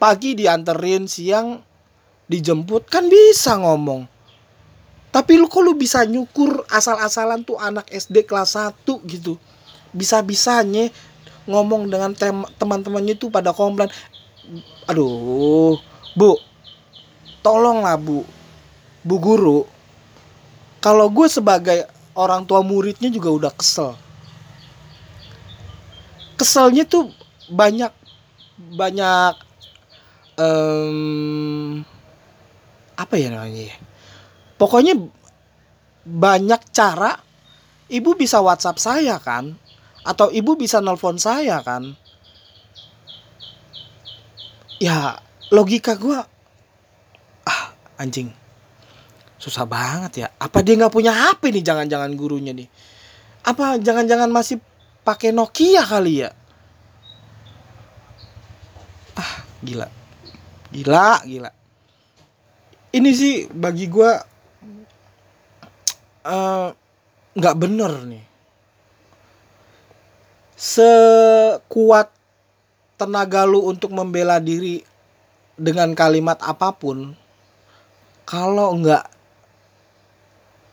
pagi 0.00 0.32
dianterin 0.32 1.04
siang 1.04 1.60
dijemput 2.24 2.88
kan 2.88 3.04
bisa 3.12 3.60
ngomong. 3.60 4.08
Tapi 5.12 5.36
lu 5.36 5.50
kok 5.50 5.60
lu 5.60 5.76
bisa 5.76 6.06
nyukur 6.08 6.64
asal-asalan 6.72 7.44
tuh 7.44 7.60
anak 7.60 7.84
SD 7.92 8.24
kelas 8.24 8.56
1 8.56 8.80
gitu? 9.10 9.36
Bisa-bisanya 9.92 10.88
ngomong 11.44 11.90
dengan 11.92 12.16
teman-temannya 12.56 13.20
tuh 13.20 13.28
pada 13.28 13.52
komplain. 13.52 13.92
Aduh 14.88 15.76
bu 16.16 16.40
tolonglah 17.44 18.00
bu. 18.00 18.24
Bu 19.04 19.16
guru 19.20 19.68
kalau 20.80 21.12
gue 21.12 21.28
sebagai 21.28 21.84
orang 22.16 22.48
tua 22.48 22.64
muridnya 22.64 23.12
juga 23.12 23.28
udah 23.30 23.52
kesel 23.52 23.94
keselnya 26.40 26.88
tuh 26.88 27.12
banyak 27.52 27.92
banyak 28.56 29.34
um, 30.40 31.84
apa 32.96 33.14
ya 33.16 33.28
namanya 33.32 33.72
ya? 33.72 33.76
pokoknya 34.56 34.96
banyak 36.04 36.60
cara 36.72 37.20
ibu 37.92 38.16
bisa 38.16 38.40
WhatsApp 38.40 38.80
saya 38.80 39.20
kan 39.20 39.56
atau 40.00 40.32
ibu 40.32 40.56
bisa 40.56 40.80
nelpon 40.80 41.20
saya 41.20 41.60
kan 41.60 41.92
ya 44.80 45.20
logika 45.52 45.92
gue 46.00 46.16
ah 47.44 47.64
anjing 48.00 48.32
susah 49.40 49.64
banget 49.64 50.12
ya. 50.22 50.28
Apa 50.36 50.60
dia 50.60 50.76
nggak 50.76 50.92
punya 50.92 51.16
HP 51.16 51.48
nih 51.48 51.64
jangan-jangan 51.64 52.12
gurunya 52.12 52.52
nih? 52.52 52.68
Apa 53.48 53.80
jangan-jangan 53.80 54.28
masih 54.28 54.60
pakai 55.00 55.32
Nokia 55.32 55.80
kali 55.88 56.28
ya? 56.28 56.30
Ah 59.16 59.40
gila. 59.64 59.88
Gila 60.68 61.24
gila. 61.24 61.50
Ini 62.92 63.10
sih 63.16 63.48
bagi 63.48 63.88
gue 63.88 64.12
uh, 66.28 66.68
nggak 67.32 67.56
bener 67.56 67.92
nih. 68.04 68.24
Sekuat 70.60 72.12
tenaga 73.00 73.48
lu 73.48 73.64
untuk 73.64 73.96
membela 73.96 74.36
diri 74.36 74.84
dengan 75.56 75.96
kalimat 75.96 76.36
apa 76.44 76.76
pun 76.76 77.16
kalau 78.28 78.76
nggak 78.78 79.09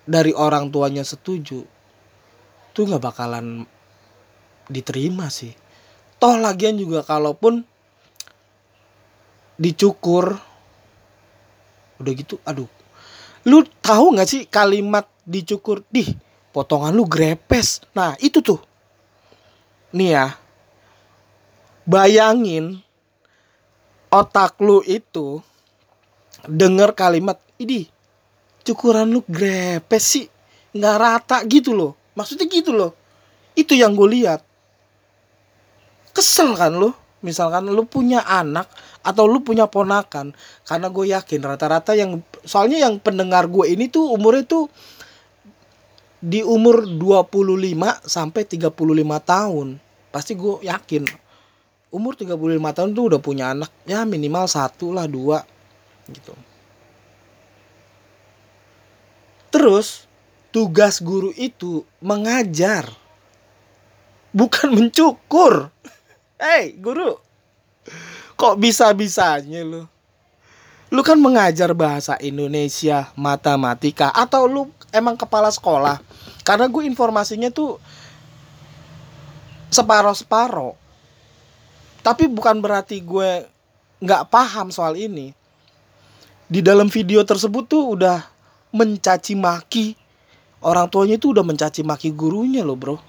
dari 0.07 0.31
orang 0.31 0.71
tuanya 0.71 1.03
setuju 1.03 1.67
tuh 2.71 2.83
nggak 2.87 3.03
bakalan 3.03 3.67
diterima 4.71 5.27
sih. 5.27 5.51
Toh 6.17 6.39
lagian 6.39 6.79
juga 6.79 7.03
kalaupun 7.03 7.61
dicukur 9.59 10.39
udah 11.99 12.13
gitu 12.15 12.39
aduh. 12.47 12.69
Lu 13.49 13.67
tahu 13.83 14.15
nggak 14.15 14.29
sih 14.29 14.41
kalimat 14.47 15.05
dicukur 15.27 15.83
di 15.91 16.07
potongan 16.55 16.95
lu 16.95 17.03
grepes. 17.03 17.83
Nah 17.91 18.15
itu 18.23 18.39
tuh. 18.39 18.63
Nih 19.93 20.15
ya. 20.15 20.27
Bayangin 21.87 22.83
otak 24.11 24.59
lu 24.59 24.83
itu 24.83 25.39
denger 26.45 26.93
kalimat 26.95 27.39
ini 27.57 27.96
cukuran 28.67 29.07
lu 29.07 29.23
grepes 29.23 30.03
sih. 30.03 30.25
Nggak 30.75 30.95
rata 30.99 31.37
gitu 31.47 31.71
loh. 31.71 31.95
Maksudnya 32.13 32.45
gitu 32.51 32.75
loh. 32.75 32.91
Itu 33.55 33.73
yang 33.73 33.95
gue 33.95 34.09
lihat. 34.11 34.43
Kesel 36.11 36.53
kan 36.59 36.75
lu? 36.75 36.91
Misalkan 37.25 37.65
lu 37.65 37.87
punya 37.87 38.21
anak 38.21 38.69
atau 39.01 39.25
lu 39.25 39.41
punya 39.41 39.65
ponakan 39.65 40.37
karena 40.67 40.87
gue 40.93 41.05
yakin 41.09 41.41
rata-rata 41.41 41.97
yang 41.97 42.21
soalnya 42.45 42.85
yang 42.85 43.01
pendengar 43.01 43.49
gue 43.49 43.73
ini 43.73 43.89
tuh 43.89 44.13
umurnya 44.13 44.45
tuh 44.45 44.69
di 46.21 46.45
umur 46.45 46.85
25 46.85 48.05
sampai 48.05 48.41
35 48.45 48.69
tahun. 49.25 49.67
Pasti 50.13 50.37
gue 50.37 50.61
yakin. 50.61 51.03
Umur 51.89 52.13
35 52.13 52.37
tahun 52.77 52.89
tuh 52.93 53.03
udah 53.15 53.21
punya 53.21 53.53
anak. 53.57 53.73
Ya 53.89 54.05
minimal 54.05 54.45
satu 54.45 54.93
lah 54.93 55.09
dua 55.09 55.41
gitu 56.05 56.37
terus 59.49 60.07
tugas 60.51 60.99
guru 61.03 61.31
itu 61.35 61.83
mengajar 61.99 62.87
bukan 64.35 64.69
mencukur. 64.73 65.69
Hei 66.37 66.77
guru 66.77 67.17
kok 68.37 68.55
bisa 68.61 68.93
bisanya 68.93 69.65
lu? 69.65 69.83
Lu 70.87 71.01
kan 71.03 71.19
mengajar 71.19 71.73
bahasa 71.75 72.15
Indonesia 72.23 73.11
matematika 73.17 74.13
atau 74.13 74.47
lu 74.47 74.69
emang 74.93 75.19
kepala 75.19 75.51
sekolah? 75.51 75.99
Karena 76.45 76.69
gue 76.71 76.87
informasinya 76.87 77.51
tuh 77.51 77.75
separoh 79.67 80.79
tapi 82.07 82.23
bukan 82.31 82.63
berarti 82.63 83.03
gue 83.03 83.43
nggak 83.99 84.31
paham 84.31 84.71
soal 84.71 84.95
ini. 84.95 85.35
Di 86.47 86.63
dalam 86.63 86.87
video 86.87 87.19
tersebut 87.27 87.67
tuh 87.67 87.99
udah 87.99 88.23
mencaci 88.77 89.33
maki 89.33 89.97
orang 90.61 90.85
tuanya 90.93 91.17
tuh 91.17 91.33
udah 91.33 91.41
mencaci 91.41 91.81
maki 91.81 92.13
gurunya 92.13 92.61
loh 92.61 92.77
bro 92.77 93.01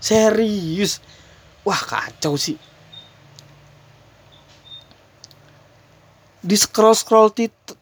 serius 0.00 1.04
wah 1.62 1.76
kacau 1.76 2.40
sih 2.40 2.56
di 6.40 6.56
scroll 6.56 6.96
scroll 6.96 7.28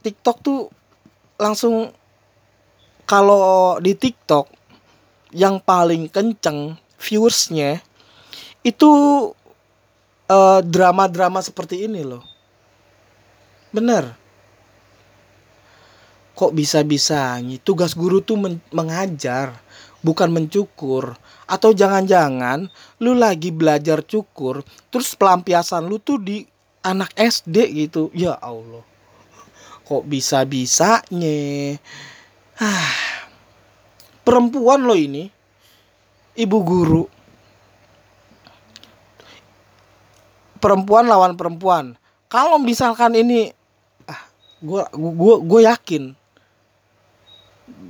TikTok 0.03 0.37
tuh 0.43 0.67
langsung 1.39 1.95
kalau 3.07 3.79
di 3.79 3.95
TikTok 3.95 4.51
yang 5.33 5.63
paling 5.63 6.11
kenceng 6.11 6.75
viewersnya 6.99 7.81
itu 8.67 8.91
eh, 10.29 10.61
drama-drama 10.61 11.41
seperti 11.41 11.87
ini 11.87 12.03
loh. 12.05 12.21
Bener. 13.73 14.13
Kok 16.39 16.55
bisa-bisanya 16.55 17.59
tugas 17.67 17.99
guru 17.99 18.23
tuh 18.23 18.39
men 18.39 18.63
mengajar, 18.71 19.59
bukan 20.07 20.31
mencukur. 20.31 21.19
Atau 21.51 21.75
jangan-jangan 21.75 22.71
lu 23.03 23.19
lagi 23.19 23.51
belajar 23.51 24.07
cukur, 24.07 24.63
terus 24.95 25.19
pelampiasan 25.19 25.91
lu 25.91 25.99
tuh 25.99 26.23
di 26.23 26.47
anak 26.87 27.11
SD 27.19 27.75
gitu. 27.75 28.15
Ya 28.15 28.39
Allah. 28.39 28.87
Kok 29.83 30.07
bisa-bisanya? 30.07 31.75
Ah. 32.63 32.95
Perempuan 34.23 34.87
lo 34.87 34.95
ini. 34.95 35.27
Ibu 36.39 36.59
guru 36.63 37.19
perempuan 40.59 41.07
lawan 41.07 41.39
perempuan 41.39 41.95
kalau 42.27 42.59
misalkan 42.59 43.15
ini 43.15 43.55
ah 44.11 44.23
gue 44.61 44.83
gue 44.93 45.35
gue 45.47 45.61
yakin 45.65 46.13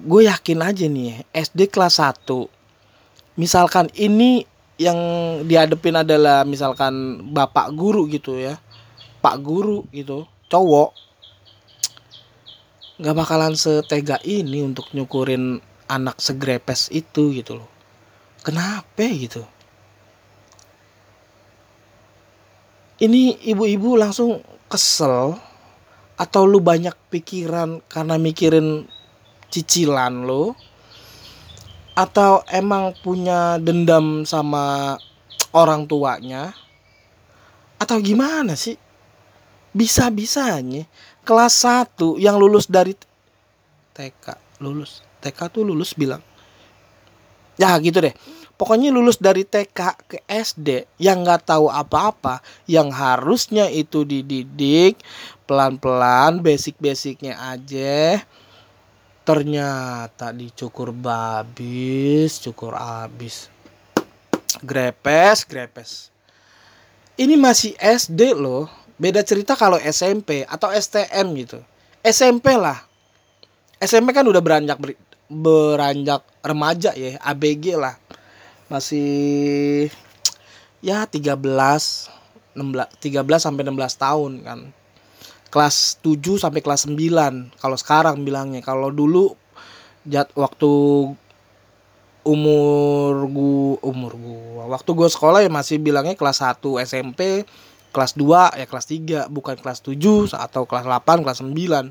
gue 0.09 0.23
yakin 0.27 0.61
aja 0.63 0.87
nih 0.89 1.23
SD 1.35 1.69
kelas 1.69 2.01
1 2.01 2.27
misalkan 3.39 3.87
ini 3.95 4.43
yang 4.79 4.99
dihadepin 5.45 5.99
adalah 5.99 6.47
misalkan 6.47 7.27
bapak 7.35 7.75
guru 7.75 8.07
gitu 8.07 8.39
ya. 8.39 8.57
Pak 9.19 9.37
guru 9.43 9.83
gitu 9.91 10.25
cowok. 10.47 10.95
Nggak 13.03 13.17
bakalan 13.19 13.55
setega 13.59 14.23
ini 14.23 14.63
untuk 14.63 14.87
nyukurin 14.95 15.59
anak 15.91 16.23
segrepes 16.23 16.95
itu 16.95 17.35
gitu 17.35 17.59
loh. 17.59 17.71
Kenapa 18.47 19.03
gitu? 19.03 19.43
Ini 22.99 23.39
ibu-ibu 23.55 23.95
langsung 23.95 24.43
kesel 24.67 25.39
atau 26.19 26.43
lu 26.47 26.59
banyak 26.59 26.95
pikiran 27.15 27.79
karena 27.87 28.19
mikirin 28.19 28.91
cicilan 29.51 30.25
lo? 30.25 30.57
Atau 31.99 32.47
emang 32.49 32.95
punya 33.03 33.59
dendam 33.59 34.23
sama 34.23 34.97
orang 35.51 35.85
tuanya? 35.89 36.55
Atau 37.79 37.99
gimana 37.99 38.55
sih? 38.55 38.79
Bisa-bisanya 39.75 40.87
kelas 41.27 41.67
1 41.67 42.17
yang 42.23 42.39
lulus 42.39 42.71
dari 42.71 42.95
TK 43.93 44.49
lulus. 44.63 45.03
TK 45.19 45.39
tuh 45.51 45.63
lulus 45.67 45.95
bilang. 45.95 46.23
Ya 47.59 47.75
gitu 47.83 47.99
deh. 47.99 48.15
Pokoknya 48.59 48.91
lulus 48.91 49.23
dari 49.23 49.47
TK 49.47 49.79
ke 50.07 50.19
SD 50.27 50.87
yang 50.99 51.23
nggak 51.23 51.47
tahu 51.47 51.71
apa-apa 51.71 52.43
yang 52.67 52.91
harusnya 52.91 53.71
itu 53.71 54.03
dididik 54.03 54.99
pelan-pelan 55.47 56.43
basic-basicnya 56.43 57.39
aja 57.39 58.19
ternyata 59.29 60.33
dicukur 60.33 60.89
babis 60.97 62.41
cukur 62.41 62.73
abis. 62.73 63.53
Grepes 64.65 65.45
grepes. 65.45 65.91
Ini 67.21 67.37
masih 67.37 67.77
SD 67.77 68.33
loh. 68.33 68.73
Beda 68.97 69.21
cerita 69.21 69.53
kalau 69.53 69.77
SMP 69.85 70.49
atau 70.49 70.73
STM 70.73 71.45
gitu. 71.45 71.61
SMP 72.01 72.57
lah. 72.57 72.81
SMP 73.85 74.17
kan 74.17 74.25
udah 74.25 74.41
beranjak 74.41 74.81
ber, 74.81 74.97
beranjak 75.29 76.25
remaja 76.41 76.97
ya 76.97 77.21
ABG 77.21 77.77
lah. 77.77 78.01
Masih 78.73 79.93
ya 80.81 81.05
13 81.05 81.37
16 81.37 82.57
13 82.57 83.45
sampai 83.45 83.63
16 83.63 83.77
tahun 83.93 84.33
kan 84.41 84.61
kelas 85.49 86.01
7 86.05 86.41
sampai 86.41 86.61
kelas 86.61 86.89
9 86.89 87.61
kalau 87.61 87.77
sekarang 87.77 88.25
bilangnya. 88.25 88.61
Kalau 88.61 88.93
dulu 88.93 89.33
jat 90.05 90.29
waktu 90.37 90.71
umur 92.29 93.13
gua 93.33 93.81
umur 93.81 94.13
gua 94.21 94.65
waktu 94.69 94.91
gua 94.93 95.09
sekolah 95.09 95.41
ya 95.41 95.49
masih 95.49 95.81
bilangnya 95.81 96.13
kelas 96.13 96.45
1 96.45 96.61
SMP 96.85 97.49
kelas 97.89 98.13
2 98.21 98.61
ya 98.61 98.67
kelas 98.69 98.87
3 99.29 99.33
bukan 99.33 99.57
kelas 99.57 99.81
7 99.81 100.37
atau 100.37 100.69
kelas 100.69 100.85
8 100.85 101.25
kelas 101.25 101.41
9 101.41 101.89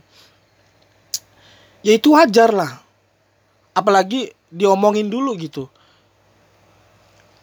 ya 1.85 1.93
itu 1.93 2.13
wajar 2.13 2.53
lah. 2.53 2.71
Apalagi 3.73 4.33
diomongin 4.49 5.09
dulu 5.09 5.37
gitu. 5.37 5.69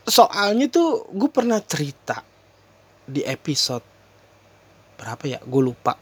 Soalnya 0.05 0.69
tuh 0.69 1.09
gue 1.15 1.31
pernah 1.33 1.63
cerita 1.65 2.21
di 3.09 3.25
episode 3.25 3.94
berapa 4.99 5.25
ya? 5.27 5.39
Gue 5.45 5.63
lupa. 5.71 5.99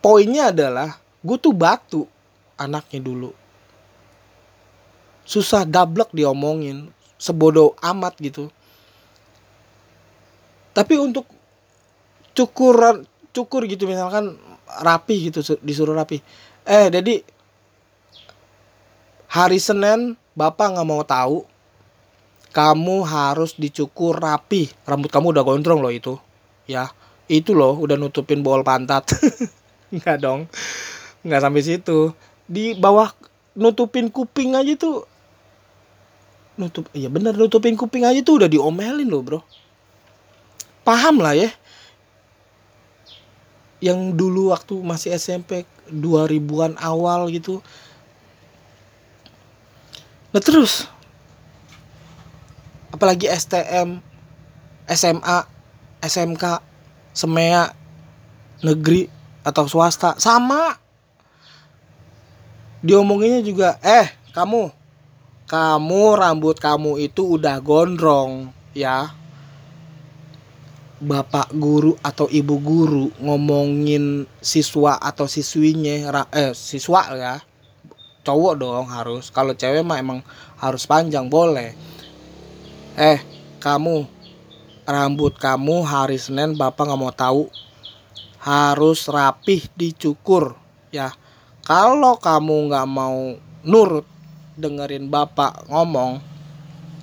Poinnya 0.00 0.48
adalah 0.48 0.96
gue 1.20 1.36
tuh 1.36 1.52
batu 1.52 2.08
anaknya 2.56 3.00
dulu. 3.00 3.30
Susah 5.24 5.68
gablek 5.68 6.12
diomongin 6.16 6.88
sebodoh 7.20 7.76
amat 7.84 8.16
gitu. 8.18 8.48
Tapi 10.72 10.94
untuk 10.96 11.28
cukuran 12.32 13.04
cukur 13.30 13.68
gitu 13.68 13.84
misalkan 13.84 14.40
rapi 14.80 15.28
gitu 15.28 15.44
disuruh 15.60 15.92
rapi. 15.92 16.24
Eh 16.64 16.88
jadi 16.88 17.20
hari 19.28 19.60
Senin 19.60 20.16
bapak 20.32 20.78
nggak 20.78 20.88
mau 20.88 21.04
tahu 21.04 21.44
kamu 22.50 23.04
harus 23.04 23.54
dicukur 23.54 24.16
rapi. 24.16 24.72
Rambut 24.88 25.12
kamu 25.12 25.36
udah 25.36 25.44
gondrong 25.44 25.84
loh 25.84 25.92
itu 25.92 26.16
ya 26.70 26.88
itu 27.30 27.54
loh 27.54 27.78
udah 27.78 27.94
nutupin 27.94 28.42
bol 28.42 28.66
pantat. 28.66 29.06
Enggak 29.94 30.18
dong. 30.18 30.50
Enggak 31.22 31.46
sampai 31.46 31.62
situ. 31.62 32.10
Di 32.50 32.74
bawah 32.74 33.14
nutupin 33.54 34.10
kuping 34.10 34.58
aja 34.58 34.74
tuh. 34.74 35.06
Nutup 36.58 36.90
iya 36.90 37.06
bener 37.06 37.38
nutupin 37.38 37.78
kuping 37.78 38.02
aja 38.02 38.18
tuh 38.26 38.42
udah 38.42 38.50
diomelin 38.50 39.06
loh 39.06 39.22
bro. 39.22 39.40
Paham 40.82 41.22
lah 41.22 41.38
ya. 41.38 41.54
Yang 43.78 44.18
dulu 44.18 44.50
waktu 44.50 44.74
masih 44.82 45.14
SMP 45.14 45.62
2000-an 45.86 46.82
awal 46.82 47.30
gitu. 47.30 47.62
Nah 50.34 50.42
terus. 50.42 50.90
Apalagi 52.90 53.30
STM 53.30 54.02
SMA 54.90 55.38
SMK 56.02 56.69
SEMEA 57.14 57.72
negeri 58.64 59.08
atau 59.44 59.64
swasta. 59.66 60.16
Sama. 60.20 60.76
Diomonginnya 62.80 63.44
juga 63.44 63.76
eh 63.84 64.08
kamu 64.32 64.72
kamu 65.44 66.02
rambut 66.16 66.56
kamu 66.56 66.96
itu 67.02 67.36
udah 67.36 67.60
gondrong 67.60 68.54
ya. 68.72 69.12
Bapak 71.00 71.56
guru 71.56 71.96
atau 72.04 72.28
ibu 72.28 72.60
guru 72.60 73.08
ngomongin 73.24 74.28
siswa 74.44 75.00
atau 75.00 75.24
siswinya 75.24 76.24
eh 76.32 76.52
siswa 76.52 77.02
ya. 77.16 77.34
Cowok 78.20 78.54
dong 78.60 78.88
harus. 78.92 79.32
Kalau 79.32 79.56
cewek 79.56 79.80
mah 79.80 79.96
emang 79.96 80.20
harus 80.60 80.84
panjang 80.84 81.28
boleh. 81.28 81.72
Eh 83.00 83.20
kamu 83.60 84.19
rambut 84.90 85.38
kamu 85.38 85.86
hari 85.86 86.18
Senin 86.18 86.58
bapak 86.58 86.90
nggak 86.90 87.00
mau 87.00 87.14
tahu. 87.14 87.46
Harus 88.42 89.06
rapih 89.06 89.70
dicukur 89.78 90.58
ya. 90.90 91.14
Kalau 91.62 92.18
kamu 92.18 92.74
nggak 92.74 92.88
mau 92.90 93.38
nurut 93.62 94.04
dengerin 94.58 95.06
bapak 95.06 95.70
ngomong 95.70 96.18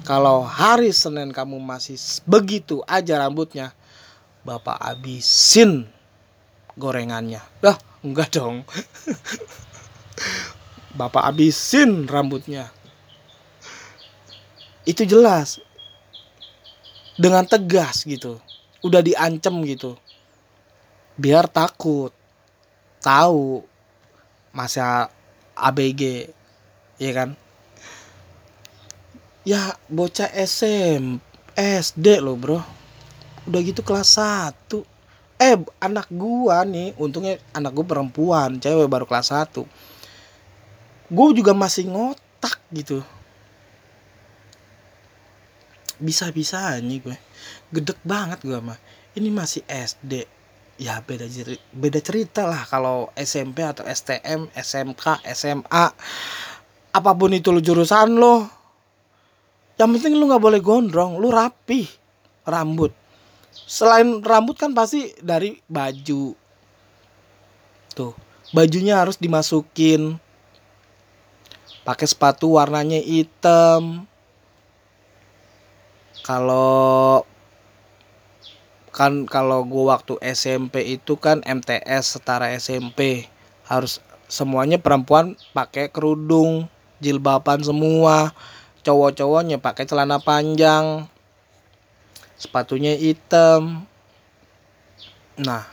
kalau 0.04 0.44
hari 0.44 0.92
Senin 0.92 1.32
kamu 1.32 1.60
masih 1.60 2.00
begitu 2.28 2.84
aja 2.88 3.20
rambutnya 3.20 3.76
bapak 4.48 4.80
abisin 4.80 5.88
gorengannya. 6.80 7.42
Lah 7.60 7.76
enggak 8.06 8.38
dong. 8.38 8.64
Bapak 10.98 11.30
abisin 11.30 12.10
rambutnya. 12.10 12.74
Itu 14.88 15.04
jelas 15.04 15.62
dengan 17.18 17.44
tegas 17.44 18.06
gitu. 18.06 18.38
Udah 18.86 19.02
diancem 19.02 19.58
gitu. 19.66 19.98
Biar 21.18 21.50
takut. 21.50 22.14
Tahu 23.02 23.66
masa 24.54 25.10
ABG 25.58 26.30
ya 27.02 27.12
kan? 27.14 27.30
Ya 29.42 29.74
bocah 29.90 30.30
SM 30.30 31.18
SD 31.58 32.22
loh 32.22 32.38
bro. 32.38 32.62
Udah 33.50 33.60
gitu 33.66 33.82
kelas 33.82 34.18
1 34.18 34.98
eh 35.38 35.54
anak 35.78 36.10
gua 36.10 36.66
nih 36.66 36.98
untungnya 36.98 37.38
anak 37.54 37.70
gua 37.78 37.86
perempuan 37.86 38.58
cewek 38.58 38.90
baru 38.90 39.06
kelas 39.06 39.30
1 39.30 39.62
gua 41.14 41.28
juga 41.30 41.54
masih 41.54 41.86
ngotak 41.86 42.58
gitu 42.74 43.06
bisa-bisa 45.98 46.78
nih 46.80 47.00
gue. 47.04 47.18
Gedek 47.74 48.00
banget 48.06 48.42
gua 48.46 48.64
mah. 48.64 48.80
Ini 49.18 49.30
masih 49.34 49.66
SD 49.66 50.38
ya 50.78 51.02
beda 51.02 51.26
cerita, 51.26 51.64
beda 51.74 52.00
cerita 52.00 52.42
lah 52.46 52.62
kalau 52.70 53.10
SMP 53.18 53.66
atau 53.66 53.82
STM, 53.82 54.46
SMK, 54.54 55.26
SMA, 55.34 55.86
apa 56.94 57.12
pun 57.18 57.34
itu 57.34 57.50
lu 57.50 57.62
jurusan 57.62 58.14
lo, 58.14 58.46
yang 59.82 59.90
penting 59.98 60.14
lu 60.14 60.30
nggak 60.30 60.42
boleh 60.42 60.62
gondrong, 60.62 61.18
lu 61.18 61.34
rapi 61.34 61.90
rambut. 62.46 62.94
Selain 63.68 64.22
rambut 64.22 64.54
kan 64.54 64.72
pasti 64.78 65.18
dari 65.18 65.58
baju, 65.66 66.38
tuh 67.98 68.14
bajunya 68.54 69.02
harus 69.02 69.18
dimasukin, 69.18 70.22
pakai 71.82 72.06
sepatu 72.06 72.54
warnanya 72.54 73.02
hitam. 73.02 74.06
Kalau 76.28 77.24
kan 78.92 79.24
kalau 79.32 79.64
gue 79.64 79.88
waktu 79.88 80.20
SMP 80.36 81.00
itu 81.00 81.16
kan 81.16 81.40
MTS 81.48 82.20
setara 82.20 82.52
SMP 82.52 83.32
harus 83.64 84.04
semuanya 84.28 84.76
perempuan 84.76 85.40
pakai 85.56 85.88
kerudung 85.88 86.68
jilbaban 87.00 87.64
semua. 87.64 88.36
Cowok-cowoknya 88.84 89.64
pakai 89.64 89.88
celana 89.88 90.20
panjang 90.20 91.08
sepatunya 92.36 93.00
hitam. 93.00 93.88
Nah 95.40 95.64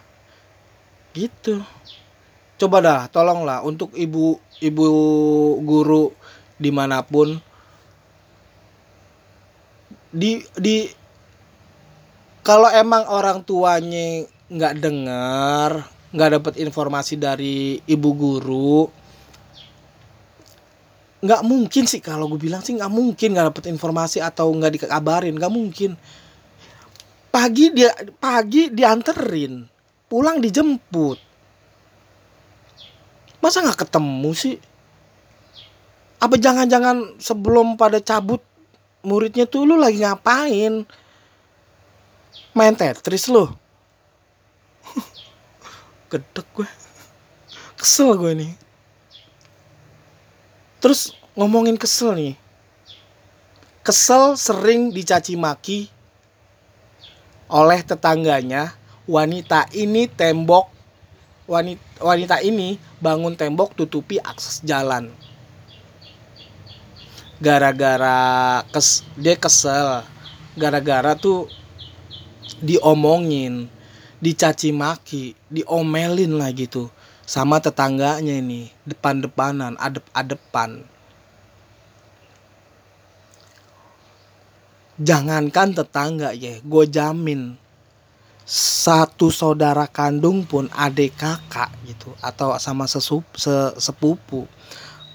gitu. 1.19 1.67
Coba 2.63 2.79
dah 2.79 3.01
tolonglah 3.11 3.67
untuk 3.67 3.91
ibu 3.99 4.39
ibu 4.63 4.87
guru 5.67 6.15
di 6.63 6.71
mana 6.71 7.03
pun 7.03 7.43
di 10.15 10.39
di 10.55 10.87
kalau 12.47 12.71
emang 12.71 13.03
orang 13.11 13.43
tuanya 13.43 14.23
nggak 14.47 14.75
dengar 14.79 15.71
nggak 16.15 16.31
dapat 16.39 16.55
informasi 16.63 17.19
dari 17.19 17.83
ibu 17.83 18.11
guru 18.15 18.87
nggak 21.25 21.41
mungkin 21.41 21.89
sih 21.89 22.05
kalau 22.05 22.29
gue 22.29 22.37
bilang 22.37 22.61
sih 22.61 22.77
nggak 22.77 22.93
mungkin 22.93 23.33
nggak 23.33 23.49
dapat 23.49 23.65
informasi 23.73 24.21
atau 24.21 24.53
nggak 24.53 24.77
dikabarin 24.77 25.33
nggak 25.41 25.55
mungkin. 25.55 25.97
Pagi 27.33 27.73
dia 27.73 27.91
pagi 28.21 28.69
dianterin 28.69 29.65
pulang 30.07 30.39
dijemput. 30.39 31.19
Masa 33.41 33.65
nggak 33.65 33.89
ketemu 33.89 34.31
sih? 34.37 34.57
Apa 36.21 36.37
jangan-jangan 36.37 37.17
sebelum 37.17 37.81
pada 37.81 38.05
cabut 38.05 38.45
muridnya 39.05 39.45
tuh 39.45 39.69
lu 39.69 39.77
lagi 39.77 40.01
ngapain? 40.01 40.89
Main 42.57 42.75
Tetris 42.75 43.29
lo 43.29 43.53
gedek 46.11 46.49
gue. 46.57 46.69
Kesel 47.79 48.17
gue 48.17 48.33
nih. 48.33 48.53
Terus 50.81 51.13
ngomongin 51.37 51.77
kesel 51.77 52.17
nih. 52.17 52.35
Kesel 53.85 54.41
sering 54.41 54.91
dicaci 54.91 55.37
maki 55.37 55.93
oleh 57.53 57.85
tetangganya. 57.85 58.73
Wanita 59.05 59.69
ini 59.77 60.09
tembok 60.09 60.73
wanita 62.01 62.41
ini 62.41 62.81
bangun 63.05 63.37
tembok 63.37 63.77
tutupi 63.77 64.17
akses 64.17 64.65
jalan 64.65 65.13
gara-gara 67.43 68.63
kes 68.71 69.03
dia 69.19 69.35
kesel. 69.39 70.07
Gara-gara 70.55 71.19
tuh 71.19 71.51
diomongin 72.63 73.67
dicaci 74.23 74.71
maki 74.71 75.37
diomelin 75.51 76.39
lah 76.39 76.49
gitu 76.55 76.89
sama 77.25 77.61
tetangganya 77.61 78.41
ini 78.41 78.73
depan-depanan 78.89 79.77
adep-adepan. 79.77 80.85
Jangankan 84.95 85.75
tetangga 85.75 86.31
ya 86.31 86.63
gue 86.63 86.85
jamin 86.87 87.59
satu 88.47 89.33
saudara 89.33 89.89
kandung 89.89 90.45
pun 90.45 90.69
adik 90.71 91.17
kakak 91.17 91.73
gitu 91.89 92.13
atau 92.21 92.55
sama 92.61 92.85
sesup, 92.85 93.25
sepupu 93.81 94.45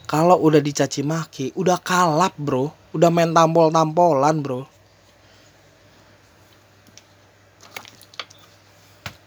kalau 0.10 0.42
udah 0.42 0.58
dicaci 0.58 1.06
maki 1.06 1.54
udah 1.54 1.78
kalap 1.78 2.34
bro. 2.34 2.74
Udah 2.98 3.14
main 3.14 3.30
tampol-tampolan 3.30 4.42
bro. 4.42 4.66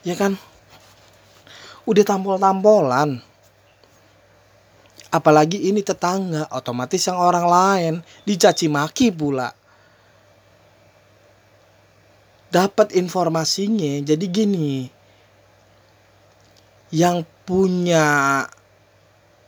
Ya 0.03 0.19
kan? 0.19 0.35
Udah 1.87 2.03
tampol-tampolan. 2.03 3.23
Apalagi 5.15 5.71
ini 5.71 5.87
tetangga 5.87 6.51
otomatis 6.51 7.07
yang 7.07 7.15
orang 7.15 7.47
lain. 7.47 7.95
Dicaci 8.27 8.67
maki 8.67 9.15
pula. 9.15 9.55
Dapat 12.51 12.99
informasinya 12.99 14.03
jadi 14.03 14.27
gini. 14.27 14.91
Yang 16.91 17.23
punya 17.47 18.43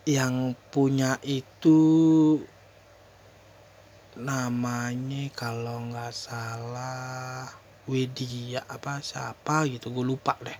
yang 0.04 0.52
punya 0.68 1.16
itu 1.24 1.80
namanya 4.20 5.32
kalau 5.32 5.80
nggak 5.90 6.12
salah 6.12 7.48
Widya 7.88 8.64
apa 8.64 9.00
siapa 9.00 9.64
gitu 9.68 9.92
gue 9.92 10.04
lupa 10.04 10.36
deh. 10.40 10.56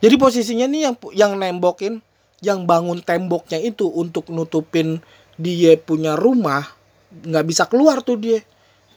Jadi 0.00 0.14
posisinya 0.20 0.68
nih 0.68 0.80
yang 0.88 0.96
yang 1.12 1.32
nembokin 1.36 2.00
yang 2.44 2.68
bangun 2.68 3.00
temboknya 3.00 3.60
itu 3.60 3.88
untuk 3.88 4.28
nutupin 4.28 5.00
dia 5.40 5.76
punya 5.80 6.16
rumah 6.16 6.64
nggak 7.12 7.44
bisa 7.48 7.64
keluar 7.68 8.04
tuh 8.04 8.20
dia. 8.20 8.40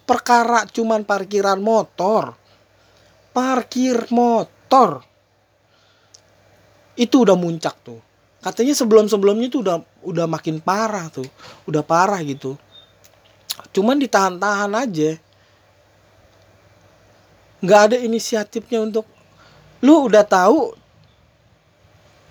Perkara 0.08 0.64
cuman 0.68 1.04
parkiran 1.04 1.60
motor. 1.60 2.36
Parkir 3.36 4.08
motor. 4.12 5.04
Itu 6.96 7.28
udah 7.28 7.36
muncak 7.36 7.76
tuh 7.84 8.07
katanya 8.42 8.74
sebelum 8.78 9.10
sebelumnya 9.10 9.50
tuh 9.50 9.62
udah 9.66 9.78
udah 10.06 10.26
makin 10.30 10.62
parah 10.62 11.10
tuh. 11.10 11.28
Udah 11.66 11.82
parah 11.82 12.22
gitu. 12.22 12.56
Cuman 13.74 13.98
ditahan-tahan 13.98 14.72
aja. 14.78 15.18
Nggak 17.58 17.82
ada 17.90 17.98
inisiatifnya 17.98 18.86
untuk 18.86 19.10
lu 19.82 20.06
udah 20.06 20.22
tahu 20.22 20.78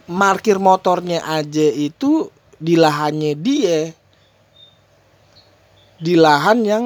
markir 0.07 0.63
motornya 0.63 1.23
aja 1.27 1.67
itu 1.75 2.31
di 2.57 2.79
lahannya 2.79 3.33
dia. 3.35 3.91
Di 5.97 6.15
lahan 6.15 6.59
yang 6.63 6.85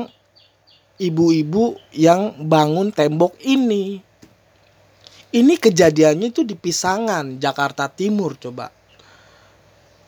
ibu-ibu 0.97 1.77
yang 1.93 2.41
bangun 2.41 2.95
tembok 2.95 3.37
ini. 3.45 4.01
Ini 5.31 5.55
kejadiannya 5.63 6.35
itu 6.35 6.43
di 6.43 6.59
Pisangan 6.59 7.39
Jakarta 7.39 7.87
Timur 7.87 8.35
coba 8.35 8.80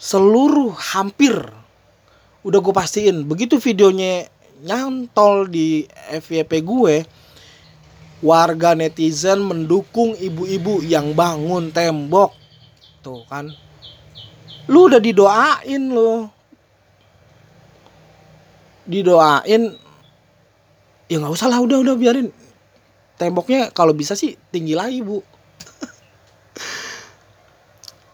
seluruh 0.03 0.75
hampir 0.75 1.31
udah 2.43 2.59
gue 2.59 2.75
pastiin. 2.75 3.23
Begitu 3.23 3.63
videonya 3.63 4.27
nyantol 4.67 5.47
di 5.47 5.87
FYP 6.11 6.67
gue 6.67 6.95
warga 8.19 8.75
netizen 8.75 9.47
mendukung 9.47 10.19
ibu-ibu 10.19 10.83
yang 10.83 11.15
bangun 11.15 11.71
tembok. 11.71 12.35
Tuh 13.07 13.23
kan. 13.31 13.47
Lu 14.67 14.91
udah 14.91 14.99
didoain 14.99 15.95
lo 15.95 16.27
didoain. 18.83 19.79
Ya 21.07 21.17
nggak 21.23 21.35
usah 21.39 21.47
lah 21.47 21.63
udah 21.63 21.79
udah 21.79 21.95
biarin. 21.95 22.35
Temboknya 23.23 23.71
kalau 23.71 23.95
bisa 23.95 24.19
sih 24.19 24.35
tinggi 24.51 24.75
lagi 24.75 24.99
bu 24.99 25.23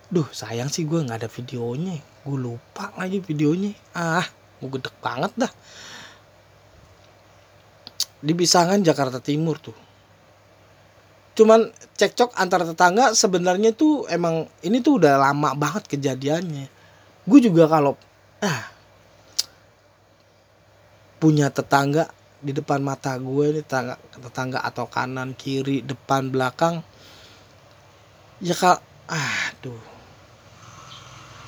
duh 0.09 0.29
sayang 0.33 0.73
sih 0.73 0.88
gue 0.88 1.05
nggak 1.05 1.25
ada 1.25 1.31
videonya. 1.31 2.01
Gue 2.25 2.38
lupa 2.40 2.92
lagi 2.97 3.21
videonya. 3.21 3.73
Ah 3.92 4.25
gue 4.59 4.68
gedek 4.68 4.97
banget 5.05 5.33
dah. 5.37 5.53
Di 8.18 8.33
Bisangan 8.35 8.81
Jakarta 8.83 9.21
Timur 9.23 9.61
tuh. 9.61 9.77
Cuman 11.38 11.71
cekcok 11.94 12.35
antar 12.35 12.66
tetangga 12.66 13.14
sebenarnya 13.14 13.71
tuh 13.71 14.11
emang 14.11 14.51
ini 14.66 14.83
tuh 14.83 14.99
udah 14.99 15.21
lama 15.21 15.55
banget 15.55 15.87
kejadiannya. 15.87 16.66
Gue 17.29 17.38
juga 17.38 17.71
kalau 17.71 17.94
ah 18.42 18.75
punya 21.18 21.51
tetangga 21.51 22.11
di 22.38 22.55
depan 22.55 22.79
mata 22.79 23.18
gue 23.18 23.62
tetangga 23.62 23.99
tetangga 24.14 24.62
atau 24.62 24.87
kanan 24.87 25.35
kiri 25.35 25.83
depan 25.83 26.31
belakang 26.31 26.87
ya 28.38 28.55
kal 28.55 28.79
aduh 29.11 29.97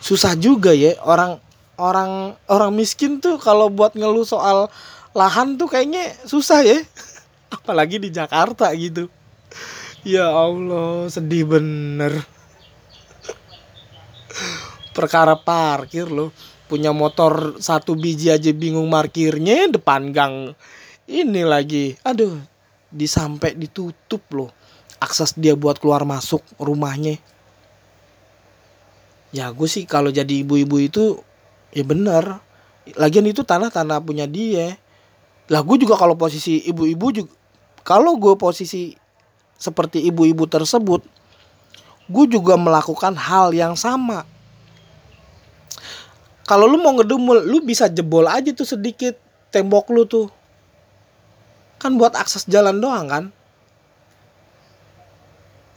susah 0.00 0.36
juga 0.36 0.74
ya 0.74 0.96
orang 1.04 1.38
orang 1.76 2.36
orang 2.48 2.72
miskin 2.74 3.20
tuh 3.20 3.36
kalau 3.36 3.68
buat 3.68 3.96
ngeluh 3.96 4.24
soal 4.24 4.72
lahan 5.16 5.56
tuh 5.60 5.68
kayaknya 5.68 6.16
susah 6.24 6.64
ya 6.64 6.80
apalagi 7.56 8.00
di 8.00 8.08
Jakarta 8.08 8.72
gitu 8.76 9.08
Ya 10.00 10.32
Allah, 10.32 11.12
sedih 11.12 11.44
bener. 11.44 12.16
Perkara 14.96 15.36
parkir 15.36 16.08
loh. 16.08 16.32
Punya 16.72 16.96
motor 16.96 17.60
satu 17.60 17.92
biji 17.92 18.32
aja 18.32 18.48
bingung 18.56 18.88
parkirnya 18.88 19.68
depan 19.68 20.08
gang. 20.08 20.56
Ini 21.04 21.44
lagi. 21.44 22.00
Aduh, 22.00 22.40
disampai 22.88 23.52
ditutup 23.60 24.24
loh. 24.32 24.48
Akses 25.04 25.36
dia 25.36 25.52
buat 25.52 25.76
keluar 25.76 26.08
masuk 26.08 26.40
rumahnya. 26.56 27.20
Ya 29.30 29.50
gue 29.54 29.68
sih 29.70 29.86
kalau 29.86 30.10
jadi 30.10 30.42
ibu-ibu 30.42 30.76
itu 30.82 31.04
ya 31.70 31.86
bener. 31.86 32.42
Lagian 32.98 33.26
itu 33.28 33.46
tanah-tanah 33.46 34.02
punya 34.02 34.26
dia. 34.26 34.74
Lah 35.46 35.62
gue 35.62 35.76
juga 35.78 35.94
kalau 35.94 36.18
posisi 36.18 36.62
ibu-ibu 36.66 37.06
juga 37.14 37.32
kalau 37.84 38.16
gue 38.20 38.34
posisi 38.36 38.94
seperti 39.60 40.04
ibu-ibu 40.08 40.48
tersebut 40.48 41.04
gue 42.10 42.24
juga 42.26 42.58
melakukan 42.58 43.14
hal 43.14 43.54
yang 43.54 43.78
sama 43.78 44.26
kalau 46.48 46.66
lu 46.66 46.82
mau 46.82 46.96
ngedumul 46.98 47.46
lu 47.46 47.62
bisa 47.62 47.86
jebol 47.86 48.26
aja 48.26 48.50
tuh 48.50 48.66
sedikit 48.66 49.14
tembok 49.54 49.86
lu 49.94 50.02
tuh 50.08 50.26
kan 51.78 51.94
buat 51.94 52.16
akses 52.18 52.48
jalan 52.50 52.82
doang 52.82 53.06
kan 53.06 53.24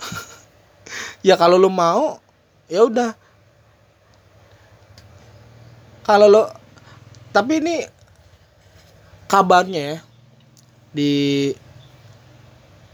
ya 1.27 1.37
kalau 1.37 1.61
lu 1.61 1.69
mau 1.69 2.17
ya 2.65 2.87
udah 2.87 3.13
kalau 6.03 6.27
lo 6.29 6.43
tapi 7.33 7.63
ini 7.63 7.87
kabarnya 9.25 9.81
ya 9.81 9.97
di 10.93 11.13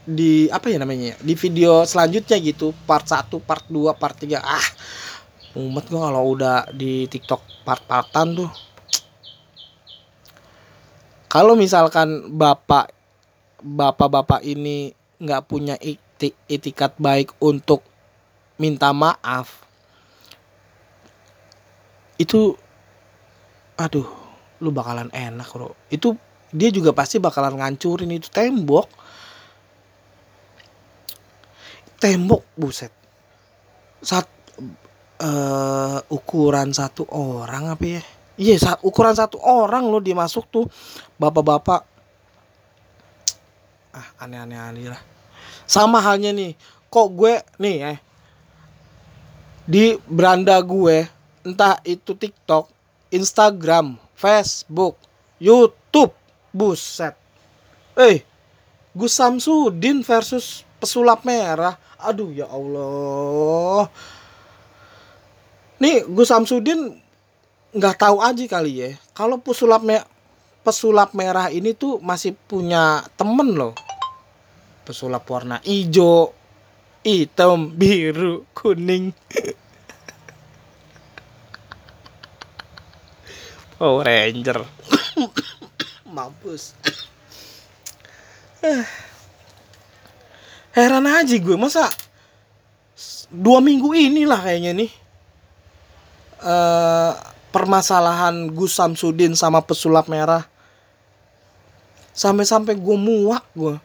di 0.10 0.48
apa 0.50 0.72
ya 0.72 0.82
namanya 0.82 1.20
di 1.22 1.36
video 1.38 1.84
selanjutnya 1.86 2.40
gitu 2.42 2.72
part 2.88 3.06
1 3.06 3.30
part 3.44 3.68
2 3.68 3.94
part 3.94 4.16
3 4.16 4.40
ah 4.40 4.68
umat 5.58 5.86
gua 5.90 6.10
kalau 6.10 6.38
udah 6.38 6.70
di 6.70 7.10
TikTok 7.10 7.66
part-partan 7.66 8.38
tuh. 8.38 8.52
Kalau 11.30 11.54
misalkan 11.54 12.34
bapak 12.38 12.90
bapak-bapak 13.62 14.42
ini 14.46 14.94
nggak 15.22 15.46
punya 15.46 15.76
itikat 16.50 16.98
baik 16.98 17.34
untuk 17.44 17.86
minta 18.58 18.90
maaf 18.96 19.62
itu 22.20 22.56
aduh 23.80 24.08
lu 24.60 24.76
bakalan 24.76 25.08
enak 25.16 25.48
bro. 25.56 25.72
Itu 25.88 26.20
dia 26.52 26.68
juga 26.68 26.92
pasti 26.92 27.16
bakalan 27.18 27.56
ngancurin 27.56 28.12
itu 28.12 28.28
tembok. 28.28 28.92
Tembok 32.00 32.44
buset. 32.60 32.92
Saat 34.04 34.28
uh, 35.24 36.00
ukuran 36.12 36.76
satu 36.76 37.08
orang 37.08 37.72
apa 37.72 37.86
ya? 37.88 38.04
Iya 38.40 38.56
saat 38.60 38.80
ukuran 38.84 39.16
satu 39.16 39.40
orang 39.40 39.88
lo 39.88 40.04
dimasuk 40.04 40.48
tuh 40.52 40.68
bapak-bapak. 41.16 41.82
Ah 43.96 44.08
aneh-aneh 44.24 44.60
aneh 44.60 44.88
lah. 44.92 45.02
Sama 45.68 46.04
halnya 46.04 46.36
nih 46.36 46.56
kok 46.92 47.08
gue 47.16 47.40
nih 47.62 47.78
eh 47.96 48.00
di 49.70 49.94
beranda 50.10 50.58
gue 50.66 51.06
entah 51.46 51.78
itu 51.86 52.18
TikTok, 52.18 52.79
Instagram, 53.10 53.98
Facebook, 54.14 54.98
YouTube, 55.42 56.14
buset. 56.54 57.18
Eh, 57.98 58.22
Gus 58.94 59.14
Samsudin 59.18 60.02
versus 60.02 60.66
pesulap 60.82 61.26
merah. 61.26 61.78
Aduh 62.00 62.32
ya 62.32 62.48
Allah. 62.48 63.92
Nih 65.80 66.08
Gus 66.08 66.32
Samsudin 66.32 66.96
nggak 67.76 67.96
tahu 68.00 68.18
aja 68.24 68.44
kali 68.50 68.72
ya. 68.82 68.90
Kalau 69.14 69.38
pesulap 69.40 69.84
me 69.86 70.02
pesulap 70.64 71.16
merah 71.16 71.48
ini 71.50 71.76
tuh 71.76 72.02
masih 72.04 72.36
punya 72.48 73.04
temen 73.16 73.56
loh. 73.56 73.74
Pesulap 74.84 75.28
warna 75.30 75.62
hijau 75.62 76.34
hitam 77.06 77.72
biru 77.78 78.44
kuning 78.52 79.16
Power 83.80 84.04
Ranger. 84.04 84.60
Mampus. 86.12 86.76
Heran 90.76 91.08
aja 91.08 91.36
gue 91.40 91.56
masa 91.56 91.88
dua 93.32 93.64
minggu 93.64 93.96
inilah 93.96 94.36
kayaknya 94.44 94.84
nih 94.84 94.92
uh, 96.44 97.16
permasalahan 97.56 98.52
Gus 98.52 98.76
Samsudin 98.76 99.32
sama 99.40 99.64
pesulap 99.64 100.12
merah. 100.12 100.44
Sampai-sampai 102.12 102.76
gue 102.76 102.98
muak 103.00 103.48
gue. 103.56 103.80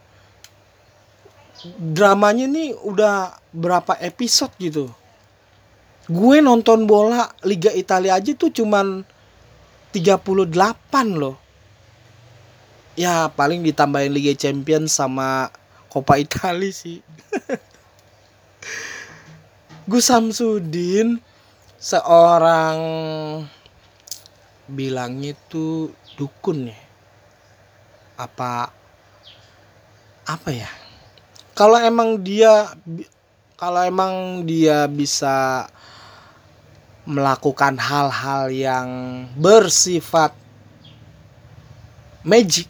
Dramanya 1.78 2.50
nih 2.50 2.74
udah 2.82 3.38
berapa 3.54 3.94
episode 4.02 4.50
gitu. 4.58 4.90
Gue 6.10 6.42
nonton 6.42 6.82
bola 6.82 7.30
Liga 7.46 7.70
Italia 7.70 8.18
aja 8.18 8.34
tuh 8.34 8.50
cuman 8.50 9.13
38 9.94 10.50
loh. 11.14 11.38
Ya 12.98 13.30
paling 13.30 13.62
ditambahin 13.62 14.10
Liga 14.10 14.34
Champions 14.34 14.98
sama 14.98 15.54
Coppa 15.86 16.18
Italia 16.18 16.74
sih. 16.74 16.98
Gus 19.86 20.10
Samsudin 20.10 21.22
seorang 21.78 22.78
bilangnya 24.66 25.38
itu 25.38 25.94
dukun 26.18 26.74
ya. 26.74 26.78
Apa 28.18 28.74
apa 30.26 30.50
ya? 30.50 30.70
Kalau 31.54 31.78
emang 31.78 32.18
dia 32.18 32.74
kalau 33.54 33.86
emang 33.86 34.42
dia 34.42 34.90
bisa 34.90 35.70
melakukan 37.04 37.76
hal-hal 37.76 38.48
yang 38.48 38.88
bersifat 39.36 40.32
magic. 42.24 42.68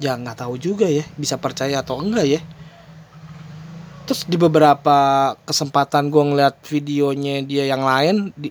Ya 0.00 0.16
nggak 0.16 0.40
tahu 0.40 0.56
juga 0.56 0.88
ya 0.88 1.04
bisa 1.20 1.36
percaya 1.36 1.84
atau 1.84 2.00
enggak 2.00 2.26
ya. 2.26 2.40
Terus 4.08 4.26
di 4.26 4.40
beberapa 4.40 4.98
kesempatan 5.44 6.08
gue 6.08 6.24
ngeliat 6.34 6.64
videonya 6.66 7.44
dia 7.44 7.68
yang 7.68 7.84
lain 7.84 8.32
di 8.34 8.50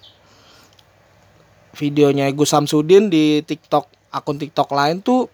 videonya 1.75 2.29
Gus 2.31 2.53
Samsudin 2.53 3.09
di 3.11 3.41
TikTok 3.43 4.13
akun 4.13 4.37
TikTok 4.41 4.69
lain 4.73 4.99
tuh 4.99 5.29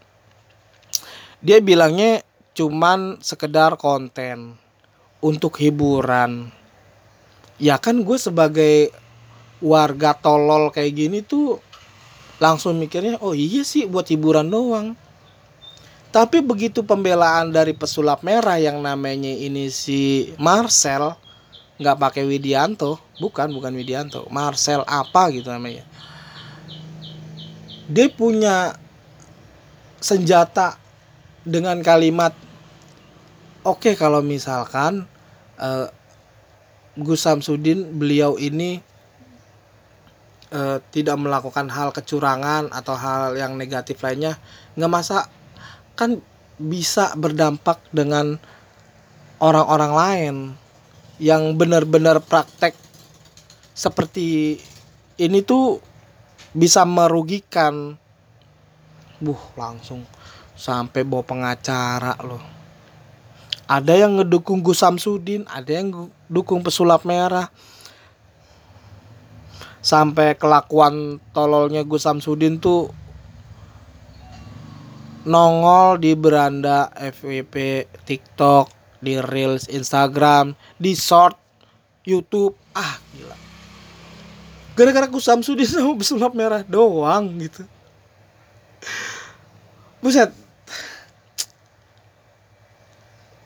dia 1.40 1.60
bilangnya 1.62 2.24
cuman 2.56 3.20
sekedar 3.20 3.76
konten 3.76 4.56
untuk 5.20 5.58
hiburan 5.60 6.50
ya 7.62 7.80
kan 7.80 8.02
gue 8.02 8.18
sebagai 8.20 8.91
warga 9.63 10.12
tolol 10.13 10.70
kayak 10.72 10.94
gini 10.94 11.20
tuh 11.24 11.63
langsung 12.38 12.76
mikirnya 12.76 13.15
oh 13.24 13.32
iya 13.32 13.63
sih 13.63 13.88
buat 13.88 14.08
hiburan 14.12 14.52
doang 14.52 14.94
tapi 16.15 16.39
begitu 16.39 16.80
pembelaan 16.80 17.52
dari 17.52 17.76
pesulap 17.76 18.24
merah 18.24 18.56
yang 18.56 18.80
namanya 18.80 19.32
ini 19.32 19.68
si 19.68 20.32
Marcel 20.39 21.12
nggak 21.76 22.00
pakai 22.00 22.24
Widianto, 22.24 22.96
bukan 23.20 23.52
bukan 23.52 23.76
Widianto, 23.76 24.24
Marcel 24.32 24.88
apa 24.88 25.28
gitu 25.36 25.52
namanya. 25.52 25.84
Dia 27.91 28.08
punya 28.08 28.80
senjata 30.00 30.80
dengan 31.44 31.84
kalimat 31.84 32.32
oke 33.68 33.91
okay, 33.91 33.94
kalau 34.00 34.24
misalkan 34.24 35.04
uh, 35.60 35.91
Gus 36.96 37.28
Samsudin 37.28 38.00
beliau 38.00 38.40
ini 38.40 38.80
uh, 40.56 40.80
tidak 40.96 41.20
melakukan 41.20 41.68
hal 41.68 41.92
kecurangan 41.92 42.72
atau 42.72 42.96
hal 42.96 43.36
yang 43.36 43.60
negatif 43.60 44.00
lainnya. 44.00 44.40
Nggak 44.80 44.92
masa 44.92 45.28
kan 46.00 46.24
bisa 46.56 47.12
berdampak 47.20 47.84
dengan 47.92 48.40
orang-orang 49.44 49.94
lain 49.94 50.36
yang 51.20 51.60
benar-benar 51.60 52.24
praktek 52.24 52.76
seperti 53.76 54.60
ini 55.20 55.44
tuh 55.44 55.84
bisa 56.56 56.88
merugikan. 56.88 58.00
Buh 59.20 59.39
langsung 59.60 60.08
sampai 60.56 61.04
bawa 61.04 61.24
pengacara 61.28 62.16
loh 62.24 62.55
ada 63.66 63.93
yang 63.97 64.22
ngedukung 64.22 64.61
Gus 64.61 64.86
Samsudin 64.86 65.45
ada 65.49 65.70
yang 65.74 65.89
ngedukung 65.89 66.61
pesulap 66.61 67.01
merah. 67.05 67.49
Sampai 69.86 70.34
kelakuan 70.34 71.22
tololnya 71.30 71.86
Gus 71.86 72.05
Samsudin 72.05 72.57
tuh 72.57 72.89
nongol 75.26 76.01
di 76.01 76.13
beranda 76.13 76.89
FWP 76.93 77.86
TikTok 78.05 78.70
di 79.01 79.18
Reels 79.22 79.70
Instagram 79.70 80.53
di 80.78 80.93
Short 80.93 81.38
YouTube. 82.05 82.53
Ah 82.74 82.97
gila. 83.13 83.38
Gara-gara 84.78 85.09
aku 85.09 85.22
Samsudin 85.22 85.66
sama 85.66 85.97
pesulap 85.97 86.38
merah 86.38 86.61
doang 86.66 87.34
gitu. 87.41 87.66
Buset 90.01 90.45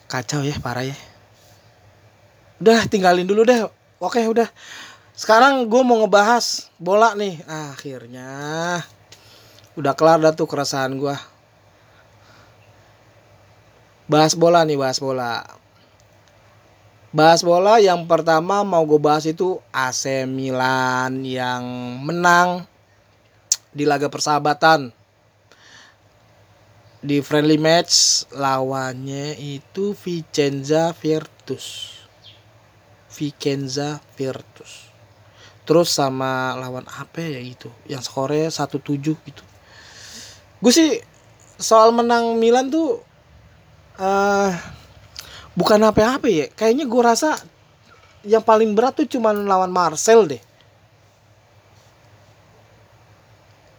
kacau 0.10 0.42
ya 0.42 0.58
parah 0.58 0.90
ya. 0.90 0.98
Udah 2.58 2.90
tinggalin 2.90 3.30
dulu 3.30 3.46
deh. 3.46 3.70
Oke 4.02 4.26
udah. 4.26 4.50
Sekarang 5.14 5.70
gue 5.70 5.82
mau 5.86 6.02
ngebahas 6.02 6.68
bola 6.82 7.14
nih. 7.14 7.40
Akhirnya 7.46 8.32
udah 9.78 9.94
kelar 9.96 10.20
dah 10.20 10.36
tuh 10.36 10.50
keresahan 10.50 10.92
gue 11.00 11.16
bahas 14.10 14.34
bola 14.34 14.66
nih 14.66 14.76
bahas 14.76 14.98
bola. 14.98 15.46
Bahas 17.14 17.46
bola 17.46 17.78
yang 17.78 18.10
pertama 18.10 18.66
mau 18.66 18.82
gue 18.86 18.98
bahas 18.98 19.24
itu 19.30 19.62
AC 19.70 20.26
Milan 20.26 21.22
yang 21.22 21.64
menang 22.02 22.66
di 23.70 23.86
laga 23.86 24.10
persahabatan 24.10 24.90
di 27.00 27.24
friendly 27.24 27.56
match 27.56 28.28
lawannya 28.36 29.40
itu 29.40 29.96
Vicenza 29.96 30.92
Virtus. 30.92 31.96
Vicenza 33.08 34.04
Virtus. 34.20 34.92
Terus 35.64 35.96
sama 35.96 36.60
lawan 36.60 36.84
apa 36.92 37.24
ya 37.24 37.40
itu? 37.40 37.72
Yang 37.88 38.12
skornya 38.12 38.52
1-7 38.52 39.00
gitu. 39.00 39.44
Gue 40.60 40.74
sih 40.76 41.00
soal 41.56 41.96
menang 41.96 42.36
Milan 42.36 42.68
tuh 42.68 43.00
uh, 43.96 44.52
bukan 45.56 45.80
apa-apa 45.80 46.28
ya. 46.28 46.46
Kayaknya 46.52 46.84
gue 46.84 47.02
rasa 47.02 47.40
yang 48.28 48.44
paling 48.44 48.76
berat 48.76 49.00
tuh 49.00 49.08
cuman 49.08 49.48
lawan 49.48 49.72
Marcel 49.72 50.28
deh. 50.28 50.44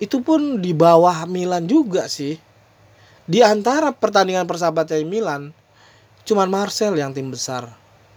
Itu 0.01 0.25
pun 0.25 0.65
di 0.65 0.73
bawah 0.73 1.29
Milan 1.29 1.69
juga 1.69 2.09
sih 2.09 2.50
di 3.31 3.47
antara 3.47 3.95
pertandingan 3.95 4.51
persahabatan 4.51 5.07
Milan 5.07 5.55
cuman 6.27 6.51
Marcel 6.51 6.99
yang 6.99 7.15
tim 7.15 7.31
besar. 7.31 7.71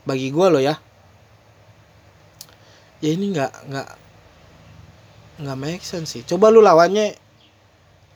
Bagi 0.09 0.34
gue 0.34 0.47
loh 0.49 0.57
ya. 0.57 0.82
Ya 2.97 3.09
ini 3.14 3.30
nggak 3.30 3.53
nggak 3.70 3.89
nggak 5.45 5.57
make 5.61 5.86
sense 5.86 6.18
sih. 6.18 6.24
Coba 6.26 6.49
lu 6.49 6.66
lawannya 6.66 7.14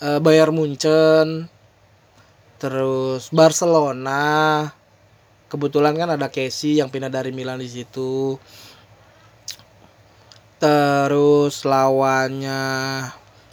uh, 0.02 0.20
Bayern 0.26 0.58
Munchen 0.58 1.45
terus 2.58 3.30
Barcelona. 3.30 4.66
Kebetulan 5.48 5.95
kan 5.95 6.10
ada 6.12 6.28
Casey 6.34 6.82
yang 6.82 6.89
pindah 6.89 7.14
dari 7.14 7.30
Milan 7.30 7.62
di 7.62 7.70
situ. 7.70 8.41
Terus 10.58 11.62
lawannya 11.62 12.66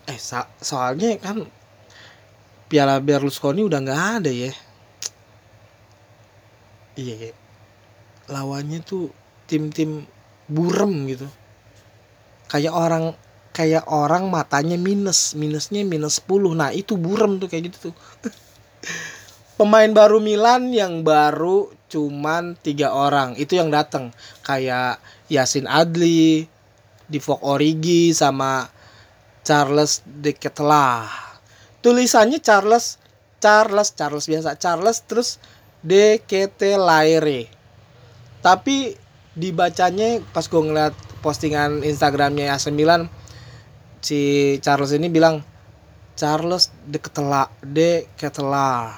eh 0.09 0.21
soalnya 0.65 1.17
kan 1.21 1.45
Piala 2.75 2.99
Berlusconi 2.99 3.63
udah 3.63 3.79
nggak 3.87 4.03
ada 4.19 4.35
ya. 4.35 4.51
Iya, 6.99 7.15
iya. 7.31 7.35
Lawannya 8.27 8.83
tuh 8.83 9.15
tim-tim 9.47 10.03
burem 10.51 11.07
gitu. 11.07 11.31
Kayak 12.51 12.75
orang 12.75 13.05
kayak 13.55 13.87
orang 13.87 14.27
matanya 14.27 14.75
minus 14.75 15.39
minusnya 15.39 15.87
minus 15.87 16.19
10 16.27 16.51
nah 16.59 16.75
itu 16.75 16.99
burem 16.99 17.39
tuh 17.39 17.47
kayak 17.47 17.71
gitu 17.71 17.79
tuh. 17.91 17.95
Pemain 19.63 19.95
baru 19.95 20.19
Milan 20.19 20.75
yang 20.75 21.07
baru 21.07 21.71
cuman 21.87 22.59
tiga 22.59 22.91
orang. 22.91 23.39
Itu 23.39 23.55
yang 23.55 23.71
datang 23.71 24.11
kayak 24.43 24.99
Yasin 25.31 25.71
Adli, 25.71 26.51
Divock 27.07 27.39
Origi 27.39 28.11
sama 28.11 28.67
Charles 29.47 30.03
de. 30.03 30.35
Tulisannya 31.85 32.41
Charles 32.41 32.97
Charles 33.45 33.93
Charles 33.93 34.25
biasa 34.25 34.57
Charles 34.57 35.05
terus 35.05 35.37
de 35.85 36.17
Ketelaere. 36.25 37.53
Tapi 38.41 38.97
dibacanya 39.37 40.25
pas 40.33 40.49
gue 40.49 40.63
ngeliat 40.65 40.97
postingan 41.21 41.85
Instagramnya 41.85 42.57
AC 42.57 42.73
Milan 42.73 43.13
si 44.01 44.57
Charles 44.65 44.97
ini 44.97 45.13
bilang 45.13 45.45
Charles 46.17 46.73
de 46.89 46.97
Ketela 47.01 47.53
de 47.61 48.09
Ketela 48.17 48.97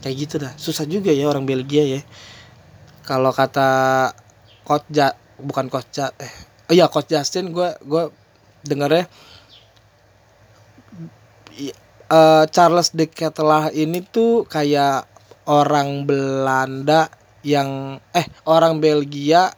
kayak 0.00 0.16
gitu 0.16 0.34
dah. 0.40 0.52
Susah 0.56 0.88
juga 0.88 1.12
ya 1.12 1.28
orang 1.28 1.44
Belgia 1.44 1.84
ya. 1.84 2.00
Kalau 3.04 3.32
kata 3.36 3.68
coach 4.64 4.88
ja, 4.88 5.12
bukan 5.36 5.68
coach 5.68 5.92
ja, 5.92 6.08
eh 6.16 6.32
oh 6.68 6.72
iya 6.72 6.88
coach 6.88 7.12
Justin 7.12 7.52
gue 7.52 7.76
gue 7.84 8.08
dengarnya 8.64 9.04
uh, 12.10 12.44
Charles 12.50 12.92
de 12.92 13.06
Ketelah 13.08 13.72
ini 13.72 14.04
tuh 14.04 14.44
kayak 14.46 15.08
orang 15.48 16.04
Belanda 16.08 17.08
yang 17.44 18.00
eh 18.16 18.26
orang 18.48 18.80
Belgia 18.80 19.52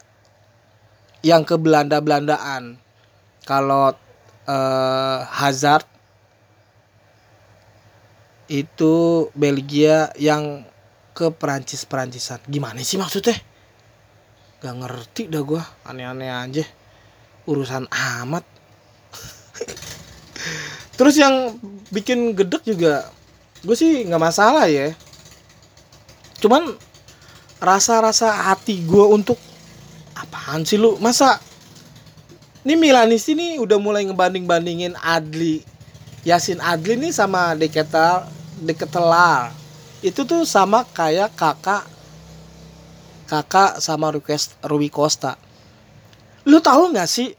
yang 1.22 1.46
ke 1.46 1.54
Belanda 1.58 2.02
Belandaan 2.02 2.78
kalau 3.46 3.94
uh, 4.46 5.18
Hazard 5.26 5.86
itu 8.46 9.26
Belgia 9.34 10.10
yang 10.18 10.66
ke 11.16 11.32
Perancis 11.34 11.86
Perancisan 11.88 12.38
gimana 12.46 12.82
sih 12.82 12.98
maksudnya? 12.98 13.34
Gak 14.62 14.74
ngerti 14.82 15.28
dah 15.30 15.42
gue 15.42 15.62
aneh-aneh 15.86 16.30
aja. 16.30 16.64
Urusan 17.46 17.86
amat 17.90 18.44
terus 20.96 21.16
yang 21.20 21.60
bikin 21.92 22.34
gedek 22.34 22.64
juga 22.64 23.08
gue 23.62 23.76
sih 23.76 24.04
nggak 24.04 24.22
masalah 24.22 24.66
ya. 24.68 24.92
Cuman 26.42 26.76
rasa-rasa 27.62 28.52
hati 28.52 28.84
gue 28.84 29.04
untuk 29.08 29.40
apaan 30.12 30.62
sih 30.66 30.76
lu? 30.76 31.00
Masa 31.00 31.40
ini 32.66 32.74
Milanis 32.74 33.24
ini 33.30 33.56
udah 33.62 33.78
mulai 33.78 34.04
ngebanding-bandingin 34.04 34.98
Adli 34.98 35.62
Yasin 36.26 36.58
Adli 36.58 36.98
nih 36.98 37.14
sama 37.14 37.54
Deketal 37.54 38.26
Deketelar. 38.58 39.54
Itu 40.02 40.26
tuh 40.26 40.42
sama 40.42 40.82
kayak 40.82 41.38
kakak 41.38 41.86
kakak 43.30 43.78
sama 43.78 44.10
request 44.10 44.58
Rui 44.66 44.90
Costa. 44.90 45.38
Lu 46.46 46.58
tahu 46.58 46.90
nggak 46.90 47.06
sih 47.06 47.30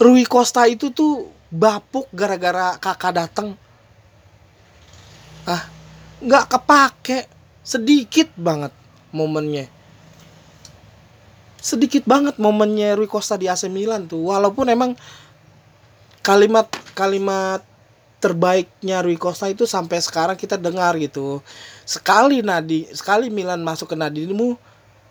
Rui 0.00 0.24
Costa 0.24 0.64
itu 0.64 0.88
tuh 0.88 1.28
bapuk 1.54 2.10
gara-gara 2.10 2.74
kakak 2.82 3.14
datang 3.14 3.54
ah 5.46 5.62
nggak 6.18 6.44
kepake. 6.50 7.18
Sedikit 7.64 8.28
banget 8.36 8.72
momennya. 9.14 9.70
Sedikit 11.64 12.04
banget 12.04 12.36
momennya 12.36 12.92
Rui 12.92 13.08
Costa 13.08 13.40
di 13.40 13.48
AC 13.48 13.72
Milan 13.72 14.04
tuh. 14.04 14.28
Walaupun 14.28 14.68
emang 14.68 14.92
kalimat 16.20 16.68
kalimat 16.92 17.64
terbaiknya 18.20 19.00
Rui 19.00 19.16
Costa 19.16 19.48
itu 19.48 19.64
sampai 19.64 20.00
sekarang 20.00 20.36
kita 20.36 20.60
dengar 20.60 20.96
gitu. 21.00 21.40
Sekali 21.88 22.44
Nadi 22.44 22.88
sekali 22.92 23.32
Milan 23.32 23.64
masuk 23.64 23.92
ke 23.92 23.96
Nadimu 23.96 24.60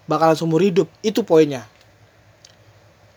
bakalan 0.05 0.37
seumur 0.37 0.61
hidup. 0.61 0.89
Itu 1.01 1.25
poinnya. 1.25 1.65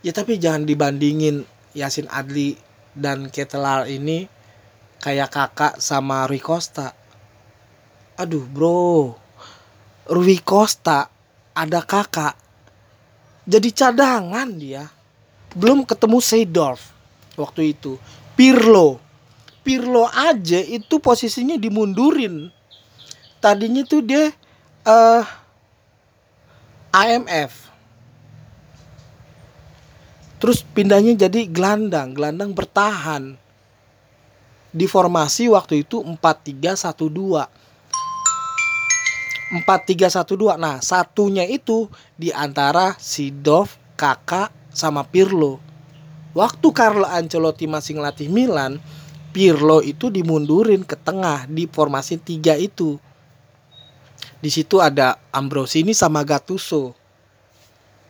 Ya 0.00 0.16
tapi 0.16 0.40
jangan 0.40 0.64
dibandingin 0.64 1.44
Yasin 1.76 2.08
Adli 2.08 2.65
dan 2.96 3.28
Ketelar 3.28 3.84
ini 3.92 4.24
kayak 5.04 5.28
kakak 5.28 5.74
sama 5.78 6.24
Rui 6.24 6.40
Costa. 6.40 6.96
Aduh 8.16 8.48
bro. 8.48 9.12
Rui 10.08 10.40
Costa 10.40 11.12
ada 11.52 11.84
kakak. 11.84 12.32
Jadi 13.44 13.68
cadangan 13.70 14.48
dia. 14.56 14.88
Belum 15.52 15.84
ketemu 15.84 16.18
Seydorf 16.24 16.80
waktu 17.36 17.76
itu. 17.76 18.00
Pirlo. 18.32 18.98
Pirlo 19.60 20.08
aja 20.08 20.58
itu 20.58 20.96
posisinya 20.98 21.60
dimundurin. 21.60 22.48
Tadinya 23.38 23.84
tuh 23.84 24.00
dia 24.02 24.32
uh, 24.88 25.20
eh, 25.20 25.24
AMF 26.96 27.65
terus 30.46 30.62
pindahnya 30.62 31.26
jadi 31.26 31.50
gelandang. 31.50 32.14
Gelandang 32.14 32.54
bertahan. 32.54 33.34
Di 34.70 34.86
formasi 34.86 35.50
waktu 35.50 35.82
itu 35.82 35.98
4312 36.06 37.50
4312 39.66 40.54
nah 40.54 40.78
satunya 40.78 41.42
itu 41.50 41.90
di 42.14 42.30
antara 42.30 42.94
Sidov 42.94 43.74
Kakak 43.98 44.54
sama 44.70 45.02
Pirlo. 45.02 45.58
Waktu 46.30 46.70
Carlo 46.70 47.10
Ancelotti 47.10 47.66
masih 47.66 47.98
ngelatih 47.98 48.30
Milan, 48.30 48.78
Pirlo 49.34 49.82
itu 49.82 50.14
dimundurin 50.14 50.86
ke 50.86 50.94
tengah 50.94 51.50
di 51.50 51.66
formasi 51.66 52.22
tiga 52.22 52.54
itu. 52.54 53.02
Di 54.38 54.54
situ 54.54 54.78
ada 54.78 55.18
Ambrosini 55.34 55.90
sama 55.90 56.22
Gattuso. 56.22 57.05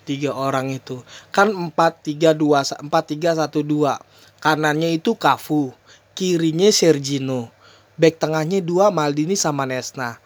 Tiga 0.06 0.30
orang 0.38 0.70
itu. 0.70 1.02
Kan 1.34 1.50
4-3-2 1.74 2.86
4-3-1-2. 2.86 3.98
Kanannya 4.38 4.94
itu 4.94 5.18
Cafu, 5.18 5.74
kirinya 6.14 6.70
Sergino. 6.70 7.50
Back 7.98 8.22
tengahnya 8.22 8.62
dua 8.62 8.94
Maldini 8.94 9.34
sama 9.34 9.66
Nesna. 9.66 10.22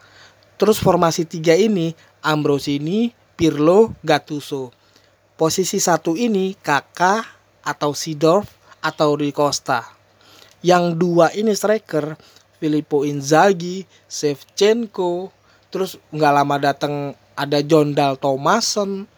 Terus 0.60 0.76
formasi 0.76 1.24
tiga 1.24 1.56
ini 1.56 1.96
Ambrosini, 2.20 3.16
Pirlo, 3.38 3.96
Gattuso. 4.04 4.76
Posisi 5.40 5.80
satu 5.80 6.20
ini 6.20 6.52
kakak 6.60 7.24
atau 7.64 7.96
Sidorf 7.96 8.44
atau 8.84 9.16
Rui 9.16 9.32
Costa. 9.32 9.80
Yang 10.60 11.00
dua 11.00 11.32
ini 11.32 11.56
striker 11.56 12.20
Filippo 12.60 13.08
Inzaghi, 13.08 13.88
Shevchenko, 14.04 15.32
terus 15.72 15.96
nggak 16.12 16.34
lama 16.36 16.56
datang 16.60 17.16
ada 17.32 17.64
John 17.64 17.96
Dal 17.96 18.20
Thomason. 18.20 19.08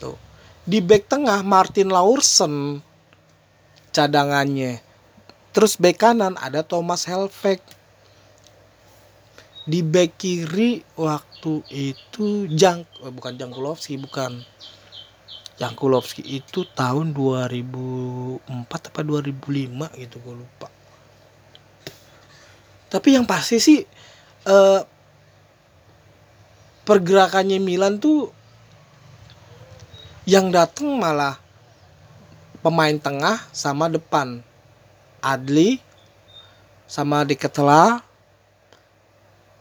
Tuh. 0.00 0.16
Di 0.62 0.78
back 0.78 1.10
tengah 1.10 1.42
Martin 1.42 1.90
Laursen 1.90 2.78
cadangannya. 3.90 4.78
Terus 5.50 5.74
back 5.76 5.98
kanan 6.00 6.38
ada 6.38 6.62
Thomas 6.62 7.04
Helveg. 7.04 7.58
Di 9.62 9.82
back 9.82 10.18
kiri 10.18 10.82
waktu 10.98 11.62
itu 11.70 12.50
Jang 12.50 12.82
oh, 13.02 13.14
bukan 13.14 13.38
Jangkulovski 13.38 13.94
bukan 13.94 14.42
Jangkulovski 15.58 16.26
itu 16.26 16.66
tahun 16.74 17.14
2004 17.14 18.42
apa 18.66 19.00
2005 19.06 20.02
gitu 20.02 20.16
gue 20.18 20.34
lupa. 20.34 20.66
Tapi 22.90 23.08
yang 23.14 23.22
pasti 23.22 23.62
sih 23.62 23.78
eh, 24.46 24.80
pergerakannya 26.82 27.62
Milan 27.62 28.02
tuh 28.02 28.41
yang 30.22 30.54
datang 30.54 31.02
malah 31.02 31.38
pemain 32.62 32.94
tengah 32.94 33.42
sama 33.50 33.90
depan. 33.90 34.42
Adli 35.22 35.78
sama 36.90 37.22
Deketela 37.22 38.02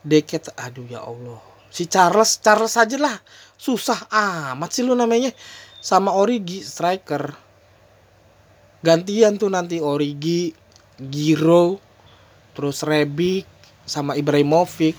Deket 0.02 0.50
aduh 0.58 0.86
ya 0.90 1.06
Allah. 1.06 1.38
Si 1.70 1.86
Charles 1.86 2.42
Charles 2.42 2.74
aja 2.74 2.98
lah. 2.98 3.18
Susah 3.58 4.10
amat 4.10 4.74
sih 4.74 4.82
lu 4.82 4.98
namanya. 4.98 5.30
Sama 5.82 6.14
Origi 6.18 6.66
striker. 6.66 7.30
Gantian 8.82 9.38
tuh 9.38 9.54
nanti 9.54 9.78
Origi 9.78 10.58
Giro 10.98 11.78
terus 12.58 12.82
Rebic 12.82 13.46
sama 13.86 14.18
Ibrahimovic. 14.18 14.98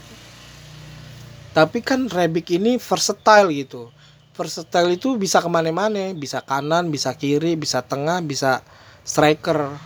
Tapi 1.51 1.79
kan 1.83 2.07
Rebic 2.07 2.55
ini 2.55 2.79
versatile 2.79 3.51
gitu 3.51 3.91
versatile 4.33 4.97
itu 4.97 5.17
bisa 5.21 5.41
ke 5.41 5.49
mana-mana. 5.49 6.13
Bisa 6.17 6.41
kanan 6.45 6.89
bisa 6.89 7.13
kiri 7.17 7.57
bisa 7.57 7.81
tengah 7.85 8.21
bisa 8.25 8.61
striker. 9.05 9.77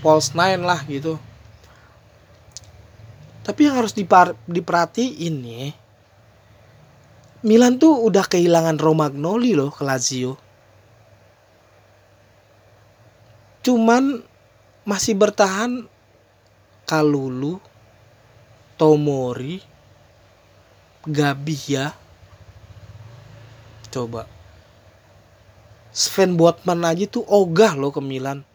False 0.00 0.32
nine 0.32 0.64
lah 0.64 0.80
gitu. 0.88 1.20
Tapi 3.44 3.66
yang 3.66 3.82
harus 3.82 3.92
diperhatiin 3.92 5.34
nih 5.42 5.74
Milan 7.40 7.80
tuh 7.80 8.04
udah 8.04 8.28
kehilangan 8.28 8.76
Romagnoli 8.76 9.56
loh 9.56 9.72
ke 9.72 9.80
Lazio. 9.80 10.36
Cuman 13.64 14.20
masih 14.84 15.16
bertahan 15.16 15.88
Kalulu 16.84 17.56
Tomori 18.76 19.64
Gabia 21.08 21.96
coba. 23.90 24.30
Sven 25.90 26.38
Botman 26.38 26.86
aja 26.86 27.04
tuh 27.10 27.26
ogah 27.26 27.74
loh 27.74 27.90
ke 27.90 27.98
Milan. 27.98 28.46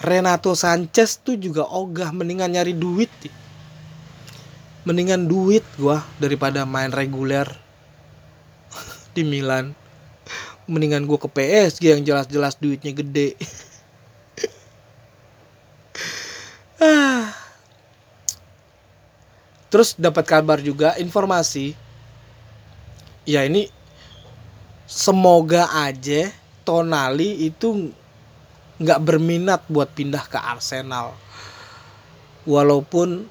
Renato 0.00 0.56
Sanchez 0.56 1.20
tuh 1.20 1.36
juga 1.36 1.68
ogah 1.68 2.08
mendingan 2.08 2.56
nyari 2.56 2.72
duit. 2.72 3.12
Mendingan 4.88 5.28
duit 5.28 5.60
gua 5.76 6.00
daripada 6.16 6.64
main 6.64 6.88
reguler 6.88 7.44
di 9.14 9.20
Milan. 9.28 9.76
Mendingan 10.64 11.04
gua 11.04 11.20
ke 11.20 11.28
PSG 11.28 12.00
yang 12.00 12.02
jelas-jelas 12.02 12.56
duitnya 12.56 12.96
gede. 12.96 13.36
Ah. 16.80 17.36
terus 19.68 19.92
dapat 20.00 20.24
kabar 20.24 20.64
juga 20.64 20.96
informasi. 20.96 21.76
Ya 23.28 23.44
ini 23.44 23.68
semoga 24.90 25.70
aja 25.70 26.34
Tonali 26.66 27.46
itu 27.46 27.94
nggak 28.82 29.00
berminat 29.06 29.62
buat 29.70 29.94
pindah 29.94 30.26
ke 30.26 30.34
Arsenal. 30.36 31.14
Walaupun 32.42 33.30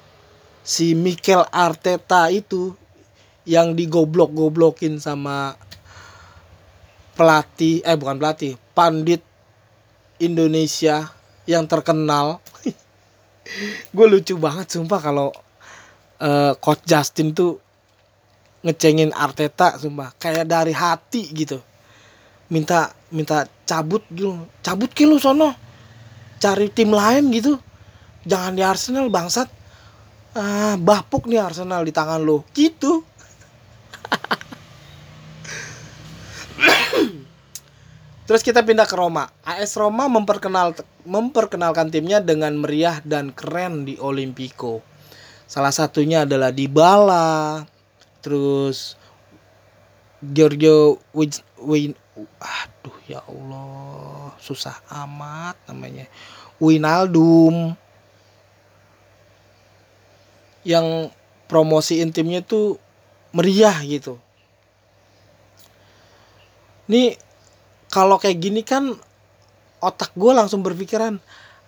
si 0.64 0.96
Mikel 0.96 1.44
Arteta 1.52 2.32
itu 2.32 2.72
yang 3.44 3.76
digoblok-goblokin 3.76 4.96
sama 4.96 5.58
pelatih 7.12 7.84
eh 7.84 7.96
bukan 7.98 8.16
pelatih 8.16 8.56
pandit 8.72 9.20
Indonesia 10.16 11.12
yang 11.44 11.68
terkenal. 11.68 12.40
Gue 13.94 14.06
lucu 14.06 14.38
banget 14.38 14.70
sumpah 14.72 15.00
kalau 15.02 15.28
uh, 16.22 16.54
coach 16.62 16.86
Justin 16.86 17.34
tuh 17.34 17.58
ngecengin 18.60 19.16
Arteta 19.16 19.80
sumpah. 19.80 20.12
Kayak 20.16 20.48
dari 20.48 20.72
hati 20.72 21.28
gitu. 21.32 21.60
Minta 22.50 22.90
minta 23.14 23.46
cabut 23.66 24.02
gitu 24.10 24.46
cabut 24.60 24.92
ke 24.92 25.06
lu 25.06 25.18
sono. 25.20 25.54
Cari 26.40 26.68
tim 26.72 26.92
lain 26.92 27.30
gitu. 27.32 27.58
Jangan 28.24 28.56
di 28.56 28.62
Arsenal 28.64 29.08
bangsat. 29.08 29.48
Ah 30.36 30.76
bapuk 30.78 31.26
nih 31.26 31.42
Arsenal 31.42 31.82
di 31.82 31.92
tangan 31.92 32.22
lo 32.22 32.44
gitu. 32.54 33.02
Terus 38.30 38.46
kita 38.46 38.62
pindah 38.62 38.86
ke 38.86 38.94
Roma. 38.94 39.26
AS 39.42 39.74
Roma 39.74 40.06
memperkenal 40.06 40.78
memperkenalkan 41.02 41.90
timnya 41.90 42.22
dengan 42.22 42.54
meriah 42.54 43.02
dan 43.02 43.34
keren 43.34 43.82
di 43.82 43.98
Olimpico. 43.98 44.86
Salah 45.50 45.74
satunya 45.74 46.22
adalah 46.22 46.54
Dybala, 46.54 47.66
terus 48.20 48.94
Giorgio 50.20 51.00
Win, 51.16 51.32
Win 51.64 51.92
aduh 52.36 52.96
ya 53.08 53.24
Allah, 53.24 54.36
susah 54.36 54.76
amat 55.04 55.56
namanya. 55.68 56.04
Winaldum 56.60 57.72
yang 60.60 61.08
promosi 61.48 62.04
intimnya 62.04 62.44
tuh 62.44 62.76
meriah 63.32 63.80
gitu. 63.88 64.20
Nih 66.92 67.16
kalau 67.88 68.20
kayak 68.20 68.38
gini 68.38 68.60
kan 68.60 68.92
otak 69.80 70.12
gue 70.12 70.32
langsung 70.36 70.60
berpikiran 70.60 71.16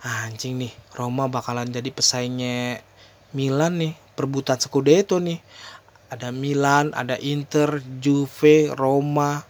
anjing 0.03 0.59
nih 0.61 0.73
Roma 0.93 1.31
bakalan 1.31 1.71
jadi 1.71 1.89
pesaingnya 1.89 2.85
Milan 3.33 3.81
nih 3.81 3.95
perebutan 4.13 4.61
Scudetto 4.61 5.17
nih 5.17 5.41
ada 6.13 6.29
Milan 6.29 6.93
ada 6.93 7.17
Inter 7.17 7.81
Juve 7.97 8.69
Roma. 8.77 9.41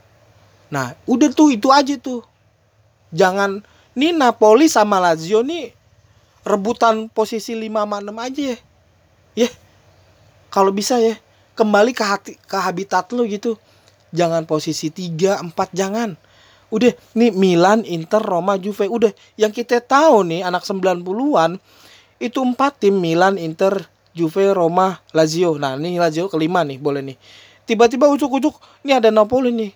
Nah 0.70 0.94
udah 1.10 1.34
tuh 1.34 1.50
itu 1.50 1.74
aja 1.74 1.98
tuh. 1.98 2.22
Jangan 3.10 3.66
nih 3.98 4.14
Napoli 4.14 4.70
sama 4.70 5.02
Lazio 5.02 5.42
nih 5.42 5.74
rebutan 6.46 7.10
posisi 7.10 7.58
5 7.58 7.66
sama 7.66 7.98
6 7.98 8.14
aja 8.14 8.42
ya. 8.54 8.58
Ya 9.34 9.50
kalau 10.54 10.70
bisa 10.70 11.02
ya. 11.02 11.18
Kembali 11.52 11.92
ke 11.92 12.00
hati 12.00 12.32
ke 12.38 12.56
habitat 12.56 13.12
lo 13.12 13.28
gitu. 13.28 13.60
Jangan 14.14 14.46
posisi 14.46 14.88
3 14.88 15.42
4 15.42 15.52
jangan. 15.74 16.16
Udah 16.72 16.96
nih 17.12 17.28
Milan, 17.36 17.84
Inter, 17.84 18.24
Roma, 18.24 18.56
Juve. 18.56 18.88
Udah. 18.88 19.12
Yang 19.36 19.60
kita 19.60 19.84
tahu 19.84 20.24
nih 20.24 20.40
anak 20.40 20.64
90-an 20.64 21.60
itu 22.16 22.40
empat 22.40 22.80
tim 22.80 22.96
Milan, 22.96 23.36
Inter, 23.36 23.91
Juve, 24.12 24.52
Roma, 24.52 25.00
Lazio. 25.16 25.56
Nah, 25.56 25.76
ini 25.76 25.96
Lazio 25.96 26.28
kelima 26.28 26.62
nih, 26.62 26.78
boleh 26.78 27.00
nih. 27.00 27.16
Tiba-tiba 27.64 28.08
ujuk-ujuk 28.12 28.84
nih 28.84 29.00
ada 29.00 29.08
Napoli 29.08 29.50
nih. 29.52 29.72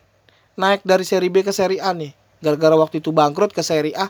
Naik 0.56 0.84
dari 0.84 1.04
seri 1.04 1.28
B 1.28 1.44
ke 1.44 1.52
seri 1.52 1.80
A 1.80 1.92
nih. 1.92 2.12
Gara-gara 2.40 2.76
waktu 2.76 3.00
itu 3.00 3.12
bangkrut 3.12 3.52
ke 3.52 3.64
seri 3.64 3.96
A. 3.96 4.08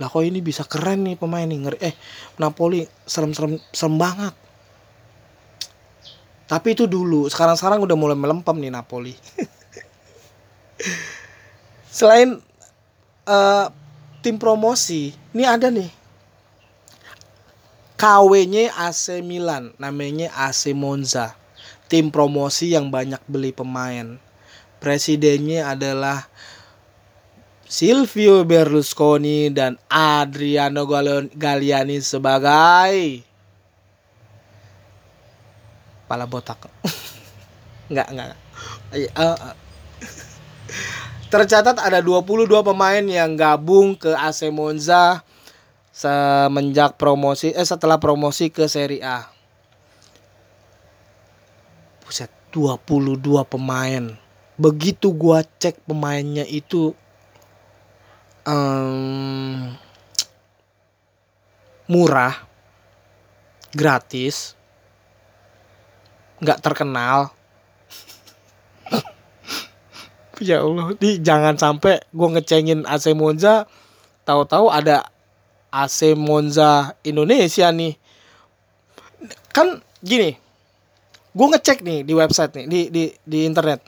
Lah 0.00 0.08
kok 0.08 0.24
ini 0.24 0.40
bisa 0.40 0.64
keren 0.64 1.06
nih 1.06 1.14
pemain 1.18 1.46
nih. 1.46 1.58
Ngeri. 1.62 1.78
Eh, 1.82 1.94
Napoli 2.40 2.82
serem-serem 3.06 3.58
serem 3.70 3.98
banget. 3.98 4.34
Tapi 6.50 6.74
itu 6.74 6.90
dulu, 6.90 7.30
sekarang-sekarang 7.30 7.78
udah 7.78 7.94
mulai 7.94 8.18
melempem 8.18 8.58
nih 8.58 8.74
Napoli. 8.74 9.14
selain 11.90 12.38
uh, 13.26 13.66
tim 14.22 14.38
promosi 14.38 15.12
ini 15.34 15.44
ada 15.44 15.68
nih 15.68 15.90
KW-nya 18.00 18.72
AC 18.80 19.20
Milan 19.20 19.76
namanya 19.76 20.32
AC 20.32 20.72
Monza. 20.72 21.36
Tim 21.92 22.08
promosi 22.08 22.72
yang 22.72 22.88
banyak 22.88 23.20
beli 23.28 23.52
pemain. 23.52 24.16
Presidennya 24.80 25.68
adalah 25.68 26.24
Silvio 27.68 28.40
Berlusconi 28.48 29.52
dan 29.52 29.76
Adriano 29.92 30.88
Galliani 31.36 32.00
sebagai 32.00 33.20
pala 36.08 36.24
botak. 36.24 36.72
Nggak 37.92 38.08
nggak 38.16 38.28
uh, 39.18 39.36
uh 39.36 39.54
tercatat 41.30 41.78
ada 41.78 42.02
22 42.02 42.50
pemain 42.66 43.04
yang 43.06 43.38
gabung 43.38 43.94
ke 43.94 44.10
AC 44.18 44.50
Monza 44.50 45.22
semenjak 46.00 46.96
promosi 46.96 47.52
eh 47.52 47.66
setelah 47.68 48.00
promosi 48.00 48.48
ke 48.48 48.64
Serie 48.64 49.04
A. 49.04 49.28
Buset, 52.00 52.32
22 52.56 53.20
pemain. 53.44 54.16
Begitu 54.56 55.12
gua 55.12 55.44
cek 55.44 55.84
pemainnya 55.84 56.48
itu 56.48 56.96
um, 58.48 59.76
murah, 61.84 62.48
gratis, 63.76 64.56
nggak 66.40 66.64
terkenal. 66.64 67.28
ya 70.48 70.64
Allah, 70.64 70.96
di 70.96 71.20
jangan 71.20 71.60
sampai 71.60 72.00
gue 72.08 72.28
ngecengin 72.40 72.88
AC 72.88 73.12
Monza, 73.12 73.68
tahu-tahu 74.24 74.72
ada 74.72 75.04
AC 75.70 76.14
Monza 76.18 76.94
Indonesia 77.06 77.70
nih. 77.70 77.94
Kan 79.54 79.82
gini, 80.02 80.34
gue 81.34 81.46
ngecek 81.46 81.82
nih 81.82 81.98
di 82.06 82.12
website 82.14 82.52
nih 82.54 82.66
di 82.66 82.80
di 82.90 83.02
di 83.26 83.38
internet. 83.46 83.82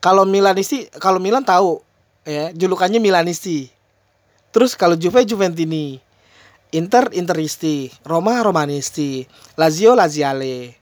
Kalau 0.00 0.24
Milanisti, 0.28 0.88
kalau 1.00 1.20
Milan 1.20 1.44
tahu 1.44 1.80
ya 2.24 2.52
julukannya 2.52 3.00
Milanisti. 3.00 3.68
Terus 4.52 4.72
kalau 4.72 4.96
Juve 4.96 5.24
Juventini, 5.28 6.00
Inter 6.72 7.12
Interisti, 7.12 7.92
Roma 8.08 8.40
Romanisti, 8.40 9.28
Lazio 9.60 9.92
Laziale. 9.92 10.72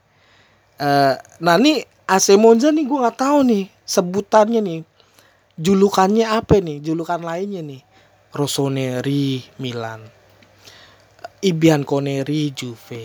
Uh, 0.78 1.14
nah 1.42 1.58
ini 1.58 1.82
AC 2.04 2.36
Monza 2.36 2.68
nih 2.68 2.84
gue 2.84 2.98
nggak 2.98 3.18
tahu 3.18 3.38
nih 3.46 3.64
sebutannya 3.86 4.60
nih 4.60 4.80
julukannya 5.54 6.26
apa 6.26 6.58
nih 6.58 6.82
julukan 6.82 7.22
lainnya 7.22 7.62
nih 7.62 7.80
Rossoneri 8.34 9.46
Milan. 9.62 10.02
Ibianconeri 11.38 12.50
Juve. 12.50 13.04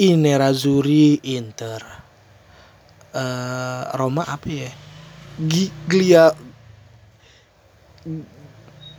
Inerazzurri 0.00 1.20
Inter. 1.36 1.80
Uh, 3.12 3.92
Roma 3.92 4.24
apa 4.24 4.48
ya? 4.48 4.72
Glia 5.88 6.32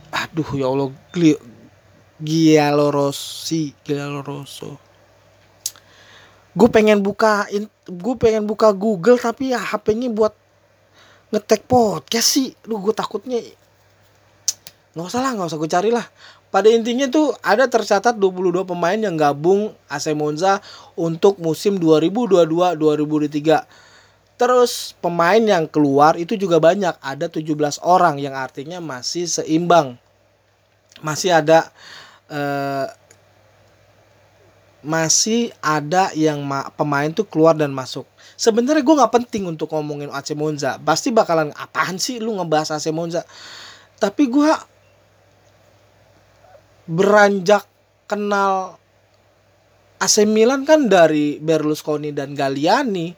aduh 0.08 0.50
ya 0.54 0.66
Allah 0.70 0.90
Glia 1.10 1.38
Giallo 2.18 2.90
Rossi 2.90 3.70
Rosso. 4.26 4.74
Gue 6.50 6.66
pengen 6.66 6.98
buka 6.98 7.46
gue 7.86 8.14
pengen 8.18 8.42
buka 8.42 8.74
Google 8.74 9.22
tapi 9.22 9.54
ya 9.54 9.62
HP-nya 9.62 10.10
buat 10.10 10.34
ngetek 11.30 11.70
podcast 11.70 12.26
sih. 12.34 12.50
Lu 12.66 12.82
gue 12.82 12.90
takutnya 12.90 13.38
nggak 14.98 15.14
usah 15.14 15.22
lah 15.22 15.30
nggak 15.38 15.46
usah 15.46 15.58
gue 15.62 15.70
cari 15.70 15.94
lah. 15.94 16.02
Pada 16.50 16.66
intinya 16.66 17.06
tuh 17.06 17.30
ada 17.38 17.70
tercatat 17.70 18.18
22 18.18 18.66
pemain 18.66 18.98
yang 18.98 19.14
gabung 19.14 19.70
AC 19.86 20.10
Monza 20.18 20.58
untuk 20.98 21.38
musim 21.38 21.78
2022-2023 21.78 23.86
terus 24.38 24.94
pemain 24.98 25.42
yang 25.42 25.66
keluar 25.70 26.18
itu 26.18 26.34
juga 26.34 26.58
banyak 26.58 26.98
ada 26.98 27.30
17 27.30 27.78
orang 27.82 28.18
yang 28.18 28.34
artinya 28.34 28.82
masih 28.82 29.30
seimbang. 29.30 29.94
Masih 30.98 31.30
ada 31.30 31.70
eh, 32.26 32.90
masih 34.82 35.54
ada 35.62 36.10
yang 36.14 36.42
pemain 36.74 37.10
tuh 37.14 37.26
keluar 37.26 37.54
dan 37.54 37.70
masuk. 37.70 38.06
Sebenarnya 38.34 38.82
gue 38.82 38.98
nggak 38.98 39.14
penting 39.14 39.46
untuk 39.46 39.70
ngomongin 39.74 40.10
AC 40.10 40.34
Monza. 40.38 40.78
Pasti 40.82 41.14
bakalan 41.14 41.54
apaan 41.54 41.98
sih 41.98 42.18
lu 42.18 42.34
ngebahas 42.38 42.78
AC 42.78 42.90
Monza? 42.90 43.22
Tapi 43.98 44.30
gue 44.30 44.50
beranjak 46.88 47.68
kenal 48.08 48.80
AC 50.00 50.24
Milan 50.24 50.64
kan 50.64 50.88
dari 50.88 51.36
Berlusconi 51.36 52.16
dan 52.16 52.32
Galliani. 52.32 53.12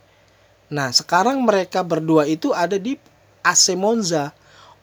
Nah 0.74 0.90
sekarang 0.90 1.46
mereka 1.46 1.86
berdua 1.86 2.26
itu 2.26 2.50
ada 2.50 2.76
di 2.76 2.98
AC 3.46 3.78
Monza. 3.78 4.34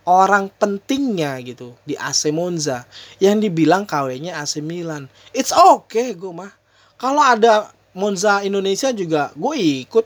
Orang 0.07 0.47
pentingnya 0.55 1.35
gitu 1.43 1.75
di 1.83 1.99
AC 1.99 2.31
Monza. 2.31 2.88
Yang 3.19 3.51
dibilang 3.51 3.83
kawenya 3.83 4.39
AC 4.39 4.63
Milan. 4.63 5.11
It's 5.35 5.51
okay 5.51 6.15
gue 6.15 6.31
mah. 6.31 6.55
Kalau 6.95 7.19
ada 7.19 7.75
Monza 7.91 8.39
Indonesia 8.39 8.95
juga 8.95 9.35
gue 9.35 9.83
ikut. 9.83 10.05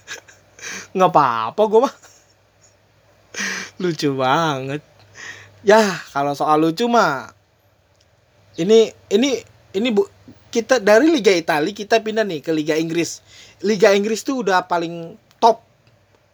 Nggak 0.96 1.10
apa-apa 1.12 1.62
gue 1.68 1.80
mah. 1.84 1.94
Lucu 3.82 4.08
banget. 4.16 4.80
Ya 5.60 6.00
kalau 6.16 6.32
soal 6.32 6.56
lucu 6.64 6.88
mah 6.88 7.36
ini 8.60 8.92
ini 9.08 9.40
ini 9.72 9.88
bu 9.88 10.04
kita 10.52 10.82
dari 10.82 11.08
Liga 11.08 11.32
Italia 11.32 11.72
kita 11.72 12.02
pindah 12.02 12.26
nih 12.26 12.44
ke 12.44 12.50
Liga 12.52 12.76
Inggris. 12.76 13.24
Liga 13.64 13.94
Inggris 13.96 14.20
tuh 14.26 14.44
udah 14.44 14.66
paling 14.68 15.16
top 15.40 15.64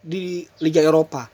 di 0.03 0.43
Liga 0.59 0.83
Eropa. 0.83 1.31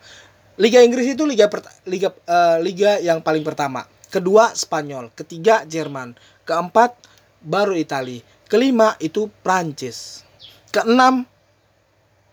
Liga 0.61 0.85
Inggris 0.85 1.17
itu 1.17 1.25
liga 1.25 1.49
liga 1.89 2.13
uh, 2.29 2.61
liga 2.61 3.01
yang 3.01 3.25
paling 3.25 3.41
pertama. 3.41 3.89
Kedua 4.11 4.53
Spanyol. 4.53 5.09
Ketiga 5.17 5.65
Jerman. 5.65 6.13
Keempat 6.45 6.93
baru 7.41 7.73
Italia 7.73 8.21
kelima 8.53 8.93
itu 9.01 9.33
Prancis. 9.41 10.21
Keenam 10.69 11.25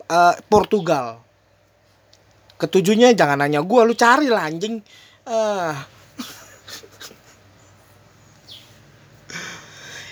uh, 0.04 0.34
Portugal. 0.52 1.24
Ketujuhnya 2.60 3.16
jangan 3.16 3.40
nanya 3.40 3.64
gue, 3.64 3.80
lu 3.88 3.96
cari 3.96 4.28
lah 4.28 4.44
anjing. 4.44 4.84
Uh. 5.24 5.72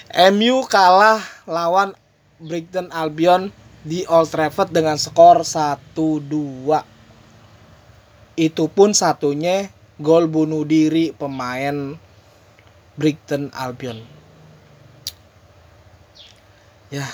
MU 0.09 0.65
kalah 0.65 1.21
lawan 1.45 1.93
Brighton 2.41 2.89
Albion 2.89 3.53
di 3.85 4.09
Old 4.09 4.33
Trafford 4.33 4.73
dengan 4.73 4.97
skor 4.97 5.45
1-2. 5.45 5.97
Itu 8.39 8.65
pun 8.71 8.95
satunya 8.97 9.69
gol 9.99 10.31
bunuh 10.31 10.65
diri 10.65 11.13
pemain 11.13 11.99
Brighton 12.97 13.51
Albion. 13.53 14.01
Ya, 16.89 17.05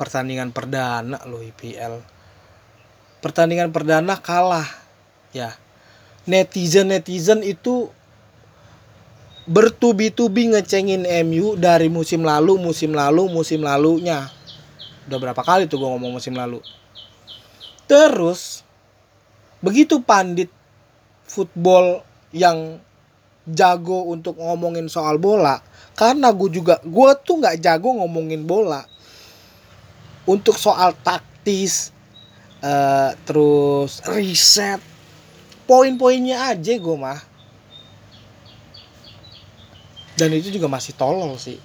pertandingan 0.00 0.48
perdana 0.48 1.20
loh 1.28 1.44
IPL 1.44 2.00
pertandingan 3.20 3.68
perdana 3.68 4.16
kalah 4.16 4.64
ya 5.36 5.52
netizen 6.24 6.88
netizen 6.88 7.44
itu 7.44 7.92
bertubi-tubi 9.50 10.54
ngecengin 10.54 11.02
MU 11.26 11.58
dari 11.58 11.90
musim 11.90 12.22
lalu 12.22 12.54
musim 12.54 12.94
lalu 12.94 13.26
musim 13.26 13.66
lalunya. 13.66 14.30
Udah 15.10 15.18
berapa 15.18 15.42
kali 15.42 15.66
tuh 15.66 15.82
gue 15.82 15.90
ngomong 15.90 16.22
musim 16.22 16.38
lalu? 16.38 16.62
Terus 17.90 18.62
begitu 19.58 19.98
pandit 20.06 20.46
football 21.26 22.06
yang 22.30 22.78
jago 23.50 24.06
untuk 24.06 24.38
ngomongin 24.38 24.86
soal 24.86 25.18
bola 25.18 25.58
karena 25.98 26.30
gue 26.30 26.62
juga 26.62 26.78
gue 26.86 27.10
tuh 27.26 27.42
nggak 27.42 27.58
jago 27.58 27.98
ngomongin 27.98 28.46
bola. 28.46 28.86
Untuk 30.30 30.54
soal 30.62 30.94
taktis 31.02 31.90
uh, 32.62 33.18
terus 33.26 33.98
riset 34.06 34.78
poin-poinnya 35.66 36.54
aja 36.54 36.70
gue 36.78 36.94
mah 36.94 37.29
dan 40.20 40.36
itu 40.36 40.52
juga 40.52 40.68
masih 40.68 40.92
tolol 41.00 41.40
sih. 41.40 41.56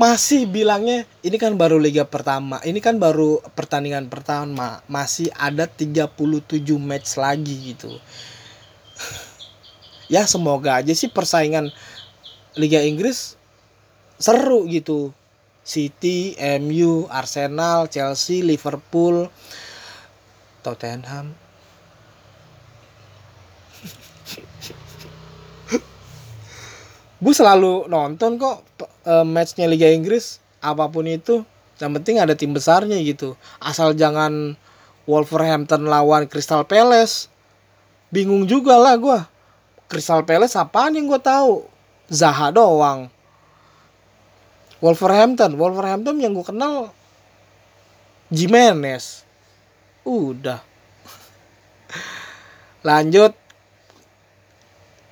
Masih 0.00 0.46
bilangnya 0.46 1.04
ini 1.26 1.36
kan 1.36 1.58
baru 1.58 1.76
liga 1.76 2.06
pertama 2.06 2.62
ini 2.62 2.78
kan 2.78 3.02
baru 3.02 3.42
pertandingan 3.52 4.06
pertama 4.06 4.78
masih 4.86 5.26
ada 5.34 5.68
37 5.68 6.08
match 6.80 7.20
lagi 7.20 7.76
gitu. 7.76 7.92
Ya 10.08 10.24
semoga 10.24 10.80
aja 10.80 10.96
sih 10.96 11.12
persaingan 11.12 11.68
Liga 12.56 12.80
Inggris 12.80 13.36
seru 14.16 14.64
gitu. 14.64 15.12
City, 15.68 16.32
MU, 16.64 17.04
Arsenal, 17.12 17.92
Chelsea, 17.92 18.40
Liverpool, 18.40 19.28
Tottenham. 20.64 21.47
Gue 27.18 27.34
selalu 27.34 27.90
nonton 27.90 28.38
kok 28.38 28.62
uh, 29.06 29.26
matchnya 29.26 29.66
Liga 29.66 29.90
Inggris 29.90 30.38
apa 30.62 30.86
pun 30.86 31.06
itu 31.06 31.42
yang 31.78 31.94
penting 31.94 32.18
ada 32.18 32.34
tim 32.34 32.50
besarnya 32.50 32.98
gitu. 33.06 33.38
Asal 33.62 33.94
jangan 33.94 34.58
Wolverhampton 35.06 35.86
lawan 35.86 36.26
Crystal 36.26 36.66
Palace. 36.66 37.30
Bingung 38.10 38.48
juga 38.50 38.74
lah 38.74 38.98
gue 38.98 39.18
Crystal 39.86 40.26
Palace 40.26 40.58
apaan 40.58 40.98
yang 40.98 41.06
gue 41.06 41.20
tahu? 41.22 41.66
Zaha 42.10 42.50
doang. 42.50 43.08
Wolverhampton 44.78 45.58
Wolverhampton 45.58 46.18
yang 46.18 46.34
gue 46.34 46.46
kenal 46.46 46.90
Jimenez. 48.30 49.22
Udah. 50.02 50.60
Lanjut 52.88 53.34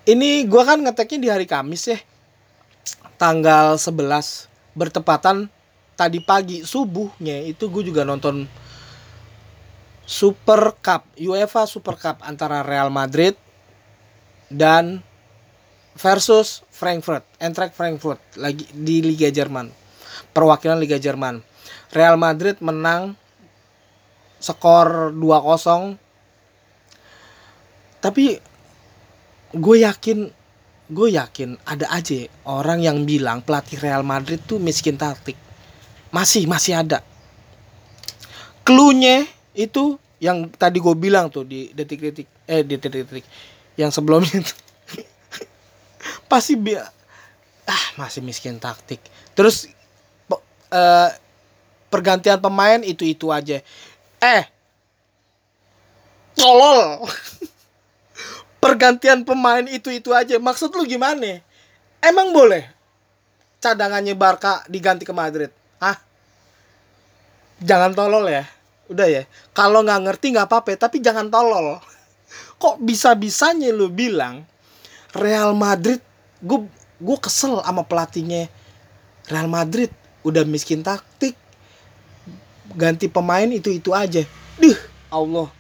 ini 0.07 0.47
gua 0.47 0.63
kan 0.63 0.79
ngeteknya 0.81 1.19
di 1.19 1.29
hari 1.29 1.47
Kamis 1.51 1.91
ya. 1.91 1.99
Tanggal 3.19 3.75
11 3.81 4.47
bertepatan 4.77 5.49
tadi 5.97 6.21
pagi 6.21 6.61
subuhnya 6.61 7.41
itu 7.49 7.73
gue 7.73 7.89
juga 7.89 8.05
nonton 8.05 8.45
Super 10.05 10.77
Cup 10.85 11.09
UEFA 11.17 11.65
Super 11.65 11.97
Cup 11.97 12.21
antara 12.23 12.61
Real 12.61 12.93
Madrid 12.93 13.33
dan 14.53 15.01
versus 15.97 16.61
Frankfurt 16.69 17.25
Eintracht 17.41 17.73
Frankfurt 17.73 18.21
lagi 18.37 18.69
di 18.77 19.01
Liga 19.01 19.33
Jerman 19.33 19.73
perwakilan 20.37 20.77
Liga 20.77 21.01
Jerman. 21.01 21.41
Real 21.97 22.21
Madrid 22.21 22.61
menang 22.61 23.17
skor 24.37 25.17
2-0 25.17 25.97
tapi 28.05 28.37
gue 29.57 29.83
yakin 29.83 30.19
gue 30.87 31.09
yakin 31.19 31.59
ada 31.67 31.91
aja 31.91 32.31
orang 32.47 32.79
yang 32.79 33.03
bilang 33.03 33.43
pelatih 33.43 33.83
Real 33.83 34.07
Madrid 34.07 34.39
tuh 34.45 34.63
miskin 34.63 34.95
taktik. 34.95 35.35
Masih 36.15 36.47
masih 36.47 36.79
ada. 36.79 37.03
Clue 38.63 38.95
itu 39.57 39.99
yang 40.23 40.49
tadi 40.55 40.79
gue 40.81 40.95
bilang 40.97 41.29
tuh 41.29 41.45
di 41.45 41.71
detik-detik 41.75 42.27
eh 42.49 42.63
di 42.63 42.79
detik-detik 42.79 43.27
yang 43.77 43.91
sebelumnya 43.91 44.41
itu. 44.41 44.55
Pasti 46.31 46.55
bi 46.55 46.77
ah 46.77 47.87
masih 47.99 48.23
miskin 48.23 48.63
taktik. 48.63 49.03
Terus 49.35 49.67
uh, 50.31 51.11
pergantian 51.91 52.39
pemain 52.39 52.81
itu 52.81 53.03
itu 53.03 53.29
aja. 53.35 53.61
Eh 54.23 54.45
tolol 56.37 57.01
pergantian 58.67 59.23
pemain 59.23 59.63
itu 59.71 59.95
itu 59.95 60.11
aja. 60.11 60.35
Maksud 60.43 60.75
lu 60.75 60.83
gimana? 60.83 61.39
Emang 62.03 62.35
boleh 62.35 62.67
cadangannya 63.63 64.19
Barca 64.19 64.67
diganti 64.67 65.07
ke 65.07 65.15
Madrid? 65.15 65.51
Ah 65.79 65.95
jangan 67.63 67.95
tolol 67.95 68.27
ya. 68.27 68.45
Udah 68.91 69.07
ya. 69.07 69.23
Kalau 69.55 69.87
nggak 69.87 70.03
ngerti 70.11 70.35
nggak 70.35 70.51
apa-apa 70.51 70.75
tapi 70.75 70.99
jangan 70.99 71.31
tolol. 71.31 71.79
Kok 72.63 72.83
bisa 72.83 73.15
bisanya 73.15 73.71
lu 73.71 73.87
bilang 73.87 74.43
Real 75.15 75.55
Madrid 75.57 76.03
gue 76.43 76.67
gue 76.99 77.19
kesel 77.23 77.63
sama 77.63 77.87
pelatihnya. 77.87 78.51
Real 79.31 79.47
Madrid 79.47 79.91
udah 80.27 80.43
miskin 80.43 80.83
taktik. 80.83 81.39
Ganti 82.75 83.07
pemain 83.07 83.47
itu 83.47 83.71
itu 83.71 83.95
aja. 83.95 84.27
Duh 84.59 84.79
Allah 85.11 85.56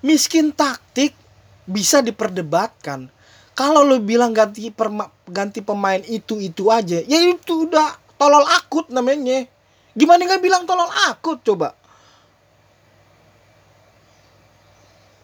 miskin 0.00 0.52
taktik 0.52 1.16
bisa 1.68 2.00
diperdebatkan. 2.00 3.08
Kalau 3.54 3.84
lo 3.84 4.00
bilang 4.00 4.32
ganti 4.32 4.72
perma, 4.72 5.12
ganti 5.28 5.60
pemain 5.60 6.00
itu 6.08 6.40
itu 6.40 6.72
aja 6.72 7.04
ya 7.04 7.18
itu 7.20 7.68
udah 7.68 7.96
tolol 8.16 8.44
akut 8.56 8.88
namanya. 8.88 9.44
Gimana 9.92 10.24
nggak 10.24 10.42
bilang 10.42 10.64
tolol 10.64 10.88
akut 11.10 11.44
coba? 11.44 11.76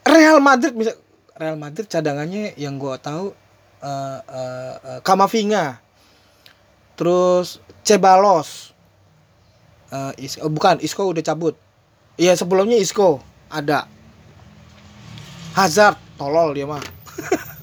Real 0.07 0.39
Madrid 0.39 0.73
bisa 0.77 0.93
Real 1.37 1.59
Madrid 1.61 1.85
cadangannya 1.91 2.57
yang 2.57 2.81
gue 2.81 2.97
tahu 3.03 3.37
uh, 3.85 4.19
uh, 4.25 4.75
uh, 4.81 5.01
Kamavinga. 5.05 5.81
Terus 6.97 7.61
Cebalos 7.85 8.73
uh, 9.93 10.13
is, 10.17 10.41
oh, 10.41 10.49
bukan 10.49 10.81
Isco 10.81 11.05
udah 11.05 11.21
cabut. 11.21 11.55
Iya 12.17 12.33
sebelumnya 12.33 12.81
Isco 12.81 13.21
ada 13.53 13.85
Hazard 15.57 15.97
tolol 16.21 16.53
dia 16.53 16.69
mah. 16.69 16.85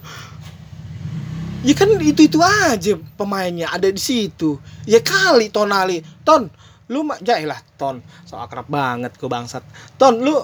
Ya 1.63 1.71
kan 1.71 1.87
itu 1.95 2.27
itu 2.27 2.43
aja 2.43 2.99
pemainnya 3.15 3.71
ada 3.71 3.87
di 3.87 3.95
situ. 3.95 4.59
Ya 4.83 4.99
kali 4.99 5.47
Tonali 5.47 6.03
Ton 6.27 6.51
lu 6.91 7.07
mah 7.07 7.15
ya 7.23 7.39
Ton. 7.79 8.03
So 8.27 8.35
akrab 8.35 8.67
banget 8.67 9.15
ke 9.15 9.23
bangsat. 9.31 9.63
Ton 9.95 10.19
lu 10.19 10.43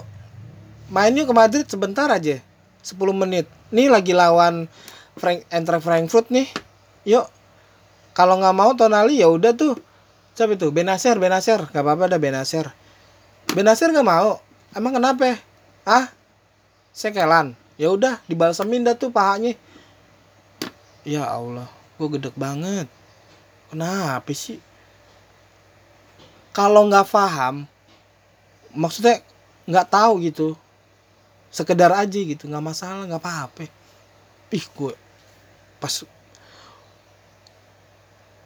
mainnya 0.88 1.28
ke 1.28 1.34
Madrid 1.36 1.68
sebentar 1.68 2.08
aja. 2.08 2.40
10 2.40 2.96
menit. 3.12 3.52
Nih 3.76 3.92
lagi 3.92 4.16
lawan 4.16 4.72
Frank 5.20 5.44
Enter 5.52 5.84
Frankfurt 5.84 6.32
nih. 6.32 6.48
Yuk. 7.04 7.28
Kalau 8.16 8.40
nggak 8.40 8.56
mau 8.56 8.72
Tonali 8.80 9.20
ya 9.20 9.28
udah 9.28 9.52
tuh. 9.52 9.76
Siapa 10.40 10.56
itu? 10.56 10.72
Benacer 10.72 11.20
Benacer. 11.20 11.68
Gak 11.68 11.84
apa-apa 11.84 12.08
dah 12.08 12.20
Benacer. 12.24 12.72
Benacer 13.52 13.92
nggak 13.92 14.08
mau. 14.08 14.40
Emang 14.72 14.96
kenapa? 14.96 15.36
Ah 15.84 16.08
sekelan. 17.00 17.56
Ya 17.80 17.88
udah 17.96 18.20
dibalsemin 18.28 18.84
dah 18.84 18.92
tuh 19.00 19.08
pahanya. 19.08 19.56
Ya 21.08 21.24
Allah 21.24 21.72
gue 21.96 22.08
gedek 22.20 22.36
banget. 22.36 22.92
Kenapa 23.72 24.28
sih? 24.36 24.60
Kalau 26.52 26.84
nggak 26.92 27.08
paham 27.08 27.64
maksudnya 28.76 29.24
nggak 29.64 29.88
tahu 29.88 30.20
gitu. 30.28 30.60
Sekedar 31.48 31.96
aja 31.96 32.20
gitu 32.20 32.52
nggak 32.52 32.66
masalah 32.68 33.08
nggak 33.08 33.24
apa-apa. 33.24 33.72
Ih 34.52 34.68
gue 34.76 34.94
pas 35.80 36.04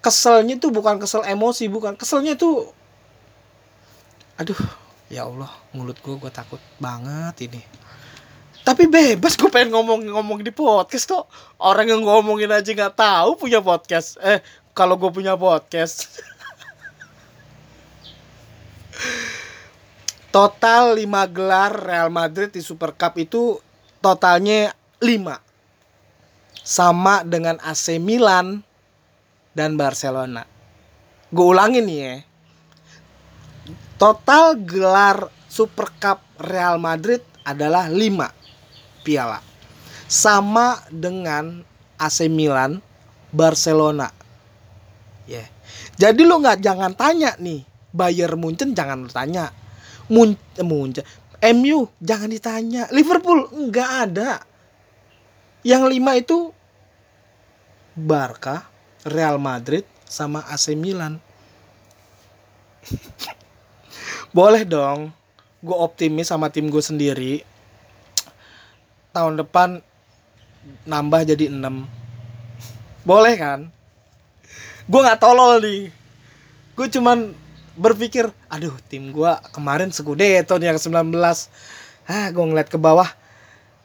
keselnya 0.05 0.61
tuh 0.61 0.69
bukan 0.69 1.01
kesel 1.01 1.25
emosi 1.25 1.65
bukan. 1.73 1.97
Keselnya 1.97 2.37
tuh 2.37 2.69
aduh 4.37 4.57
ya 5.09 5.25
Allah 5.25 5.49
mulut 5.73 5.97
gue 6.01 6.15
gue 6.17 6.31
takut 6.33 6.61
banget 6.81 7.49
ini 7.49 7.61
tapi 8.63 8.87
bebas 8.87 9.35
gue 9.35 9.51
pengen 9.51 9.75
ngomong-ngomong 9.75 10.39
di 10.39 10.55
podcast 10.55 11.03
kok. 11.03 11.27
Orang 11.59 11.91
yang 11.91 11.99
ngomongin 11.99 12.47
aja 12.47 12.71
nggak 12.71 12.95
tahu 12.95 13.35
punya 13.35 13.59
podcast. 13.59 14.15
Eh 14.23 14.39
kalau 14.71 14.95
gue 14.95 15.11
punya 15.11 15.35
podcast. 15.35 16.07
Total 20.33 20.95
5 20.95 21.35
gelar 21.35 21.75
Real 21.75 22.07
Madrid 22.07 22.55
di 22.55 22.63
Super 22.63 22.95
Cup 22.95 23.19
itu 23.19 23.59
totalnya 23.99 24.71
5 25.03 26.63
sama 26.63 27.27
dengan 27.27 27.59
AC 27.59 27.99
Milan 27.99 28.63
dan 29.51 29.75
Barcelona. 29.75 30.47
Gue 31.35 31.51
ulangin 31.51 31.83
nih 31.83 31.99
ya. 31.99 32.15
Total 33.99 34.55
gelar 34.55 35.27
Super 35.51 35.91
Cup 35.99 36.23
Real 36.39 36.79
Madrid 36.79 37.19
adalah 37.43 37.91
5 37.91 38.42
piala. 39.03 39.43
Sama 40.07 40.79
dengan 40.89 41.61
AC 41.99 42.25
Milan, 42.31 42.79
Barcelona. 43.35 44.09
Ya. 45.27 45.43
Yeah. 45.43 45.47
Jadi 45.93 46.25
lo 46.25 46.41
nggak 46.41 46.63
jangan 46.63 46.97
tanya 46.97 47.37
nih, 47.37 47.61
Bayern 47.93 48.39
Munchen 48.39 48.73
jangan 48.73 49.05
lo 49.05 49.11
tanya. 49.11 49.53
Mun 50.09 50.35
Munchen, 50.65 51.05
MU 51.53 51.87
jangan 52.01 52.29
ditanya. 52.31 52.89
Liverpool 52.89 53.47
nggak 53.51 53.91
ada. 54.09 54.41
Yang 55.63 55.83
lima 55.95 56.11
itu 56.19 56.51
Barca, 57.95 58.67
Real 59.07 59.37
Madrid, 59.39 59.85
sama 60.03 60.43
AC 60.49 60.75
Milan. 60.75 61.21
Boleh 64.35 64.65
dong, 64.65 65.13
gue 65.61 65.77
optimis 65.77 66.27
sama 66.27 66.49
tim 66.51 66.67
gue 66.67 66.83
sendiri 66.83 67.52
tahun 69.13 69.39
depan 69.39 69.79
nambah 70.89 71.21
jadi 71.29 71.53
6 71.53 71.61
boleh 73.03 73.35
kan? 73.35 73.67
Gue 74.87 74.99
nggak 75.03 75.19
tolol 75.19 75.59
nih. 75.59 75.91
Gue 76.73 76.87
cuman 76.87 77.35
berpikir 77.75 78.31
aduh 78.47 78.73
tim 78.87 79.11
gue 79.11 79.31
kemarin 79.51 79.89
segudeto 79.91 80.55
nih 80.61 80.71
yang 80.71 80.79
19 80.79 81.11
ah 82.07 82.27
gue 82.31 82.43
ngeliat 82.43 82.71
ke 82.71 82.79
bawah. 82.79 83.07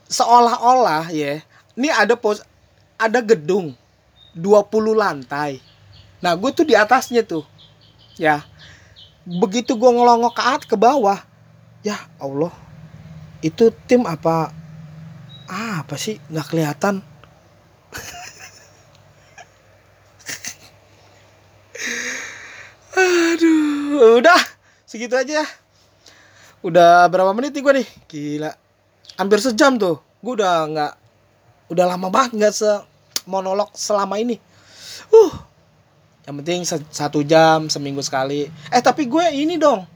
Seolah-olah 0.08 1.10
ya 1.12 1.42
ini 1.74 1.90
ada 1.90 2.14
pos 2.14 2.40
ada 2.96 3.20
gedung 3.20 3.74
20 4.38 4.94
lantai. 4.94 5.58
Nah 6.22 6.38
gue 6.38 6.50
tuh 6.54 6.64
di 6.64 6.78
atasnya 6.78 7.26
tuh 7.26 7.42
ya. 8.16 8.46
Begitu 9.28 9.76
gue 9.76 9.90
ngelongok 9.92 10.34
ke 10.38 10.42
at 10.46 10.62
ke 10.64 10.76
bawah 10.78 11.20
ya 11.82 11.98
Allah 12.22 12.54
itu 13.42 13.70
tim 13.86 14.02
apa 14.02 14.50
ah, 15.49 15.82
apa 15.82 15.96
sih? 15.96 16.20
Nggak 16.28 16.46
kelihatan. 16.53 17.01
Aduh 22.96 24.20
udah. 24.20 24.40
Segitu 24.88 25.12
aja 25.12 25.44
udah 26.59 27.07
berapa 27.07 27.30
menit 27.34 27.55
nih 27.55 27.62
gue 27.62 27.74
nih? 27.82 27.88
Gila. 28.11 28.53
Hampir 29.18 29.38
sejam 29.42 29.78
tuh. 29.78 30.03
Gue 30.22 30.38
udah 30.38 30.66
nggak 30.68 30.92
udah 31.70 31.84
lama 31.84 32.09
banget 32.09 32.30
nggak 32.34 32.55
se 32.55 32.70
monolog 33.28 33.70
selama 33.76 34.18
ini. 34.18 34.40
Uh. 35.12 35.32
Yang 36.28 36.34
penting 36.44 36.61
satu 36.92 37.24
jam 37.24 37.72
seminggu 37.72 38.05
sekali. 38.05 38.51
Eh 38.68 38.82
tapi 38.84 39.09
gue 39.09 39.24
ini 39.32 39.57
dong. 39.57 39.86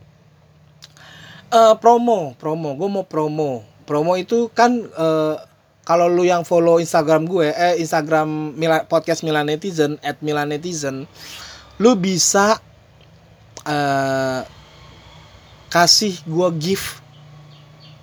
Uh, 1.52 1.76
promo 1.76 2.32
promo. 2.40 2.72
Gue 2.78 2.88
mau 2.88 3.04
promo 3.04 3.71
promo 3.84 4.16
itu 4.16 4.48
kan 4.54 4.86
uh, 4.96 5.36
kalau 5.82 6.06
lu 6.06 6.22
yang 6.22 6.46
follow 6.46 6.78
Instagram 6.78 7.26
gue 7.26 7.50
eh 7.50 7.74
Instagram 7.82 8.54
Mila, 8.54 8.86
podcast 8.86 9.26
Milan 9.26 9.50
Netizen 9.50 9.98
at 10.06 10.22
Milan 10.22 10.54
Netizen 10.54 11.10
lu 11.82 11.98
bisa 11.98 12.62
uh, 13.66 14.40
kasih 15.72 16.14
gue 16.28 16.48
gift 16.60 17.02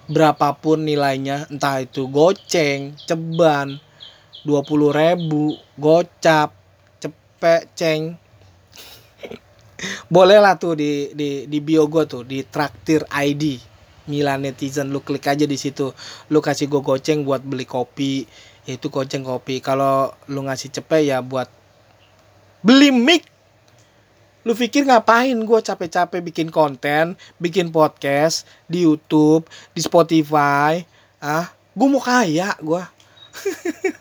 berapapun 0.10 0.84
nilainya. 0.84 1.46
Entah 1.54 1.86
itu 1.86 2.10
goceng 2.10 2.98
ceban 3.06 3.78
dua 4.42 4.66
puluh 4.66 4.90
ribu 4.90 5.56
gocap 5.78 6.52
cepet 6.98 7.70
ceng. 7.78 8.02
Boleh 10.12 10.44
lah 10.44 10.60
tuh 10.60 10.76
di 10.76 11.14
di 11.16 11.48
di 11.48 11.60
bio 11.64 11.88
gue 11.88 12.04
tuh 12.04 12.28
di 12.28 12.44
traktir 12.44 13.08
ID 13.08 13.69
Milan 14.10 14.42
netizen 14.42 14.90
lu 14.90 15.06
klik 15.06 15.30
aja 15.30 15.46
di 15.46 15.54
situ. 15.54 15.94
Lu 16.34 16.42
kasih 16.42 16.66
gue 16.66 16.82
goceng 16.82 17.22
buat 17.22 17.46
beli 17.46 17.70
kopi. 17.70 18.26
Itu 18.66 18.90
goceng 18.90 19.22
kopi. 19.22 19.62
Kalau 19.62 20.18
lu 20.26 20.50
ngasih 20.50 20.74
cepet 20.74 21.14
ya 21.14 21.22
buat 21.22 21.46
beli 22.66 22.90
mic. 22.90 23.30
Lu 24.50 24.58
pikir 24.58 24.90
ngapain 24.90 25.38
gue 25.38 25.60
capek-capek 25.62 26.26
bikin 26.26 26.50
konten 26.50 27.14
bikin 27.38 27.70
podcast 27.70 28.50
di 28.66 28.82
YouTube 28.82 29.46
di 29.78 29.82
Spotify? 29.86 30.82
Ah 31.22 31.54
gue 31.78 31.88
mau 31.88 32.02
kaya 32.02 32.58
gue 32.58 32.84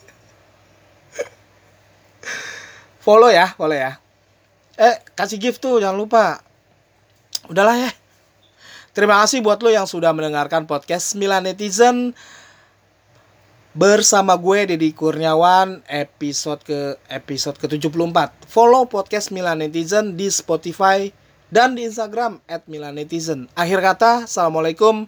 follow 3.05 3.29
ya 3.29 3.53
follow 3.61 3.77
ya. 3.77 4.01
Eh 4.81 5.05
kasih 5.13 5.37
gift 5.37 5.61
tuh 5.61 5.85
jangan 5.85 6.01
lupa. 6.01 6.41
Udahlah 7.51 7.77
ya 7.77 7.91
terima 8.99 9.23
kasih 9.23 9.47
buat 9.47 9.63
lo 9.63 9.71
yang 9.71 9.87
sudah 9.87 10.11
mendengarkan 10.11 10.67
podcast 10.67 11.15
Milan 11.15 11.47
Netizen 11.47 12.19
bersama 13.71 14.35
gue 14.35 14.75
Deddy 14.75 14.91
Kurniawan 14.91 15.87
episode 15.87 16.59
ke 16.67 16.99
episode 17.07 17.63
ke-74 17.63 18.51
follow 18.51 18.91
podcast 18.91 19.31
Milan 19.31 19.63
Netizen 19.63 20.19
di 20.19 20.27
Spotify 20.27 21.15
dan 21.47 21.79
di 21.79 21.87
Instagram 21.87 22.43
at 22.51 22.67
Milan 22.67 22.99
Netizen. 22.99 23.47
Akhir 23.55 23.79
kata 23.79 24.27
assalamualaikum 24.27 25.07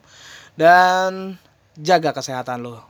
dan 0.55 1.35
jaga 1.75 2.15
kesehatan 2.15 2.63
lo 2.63 2.90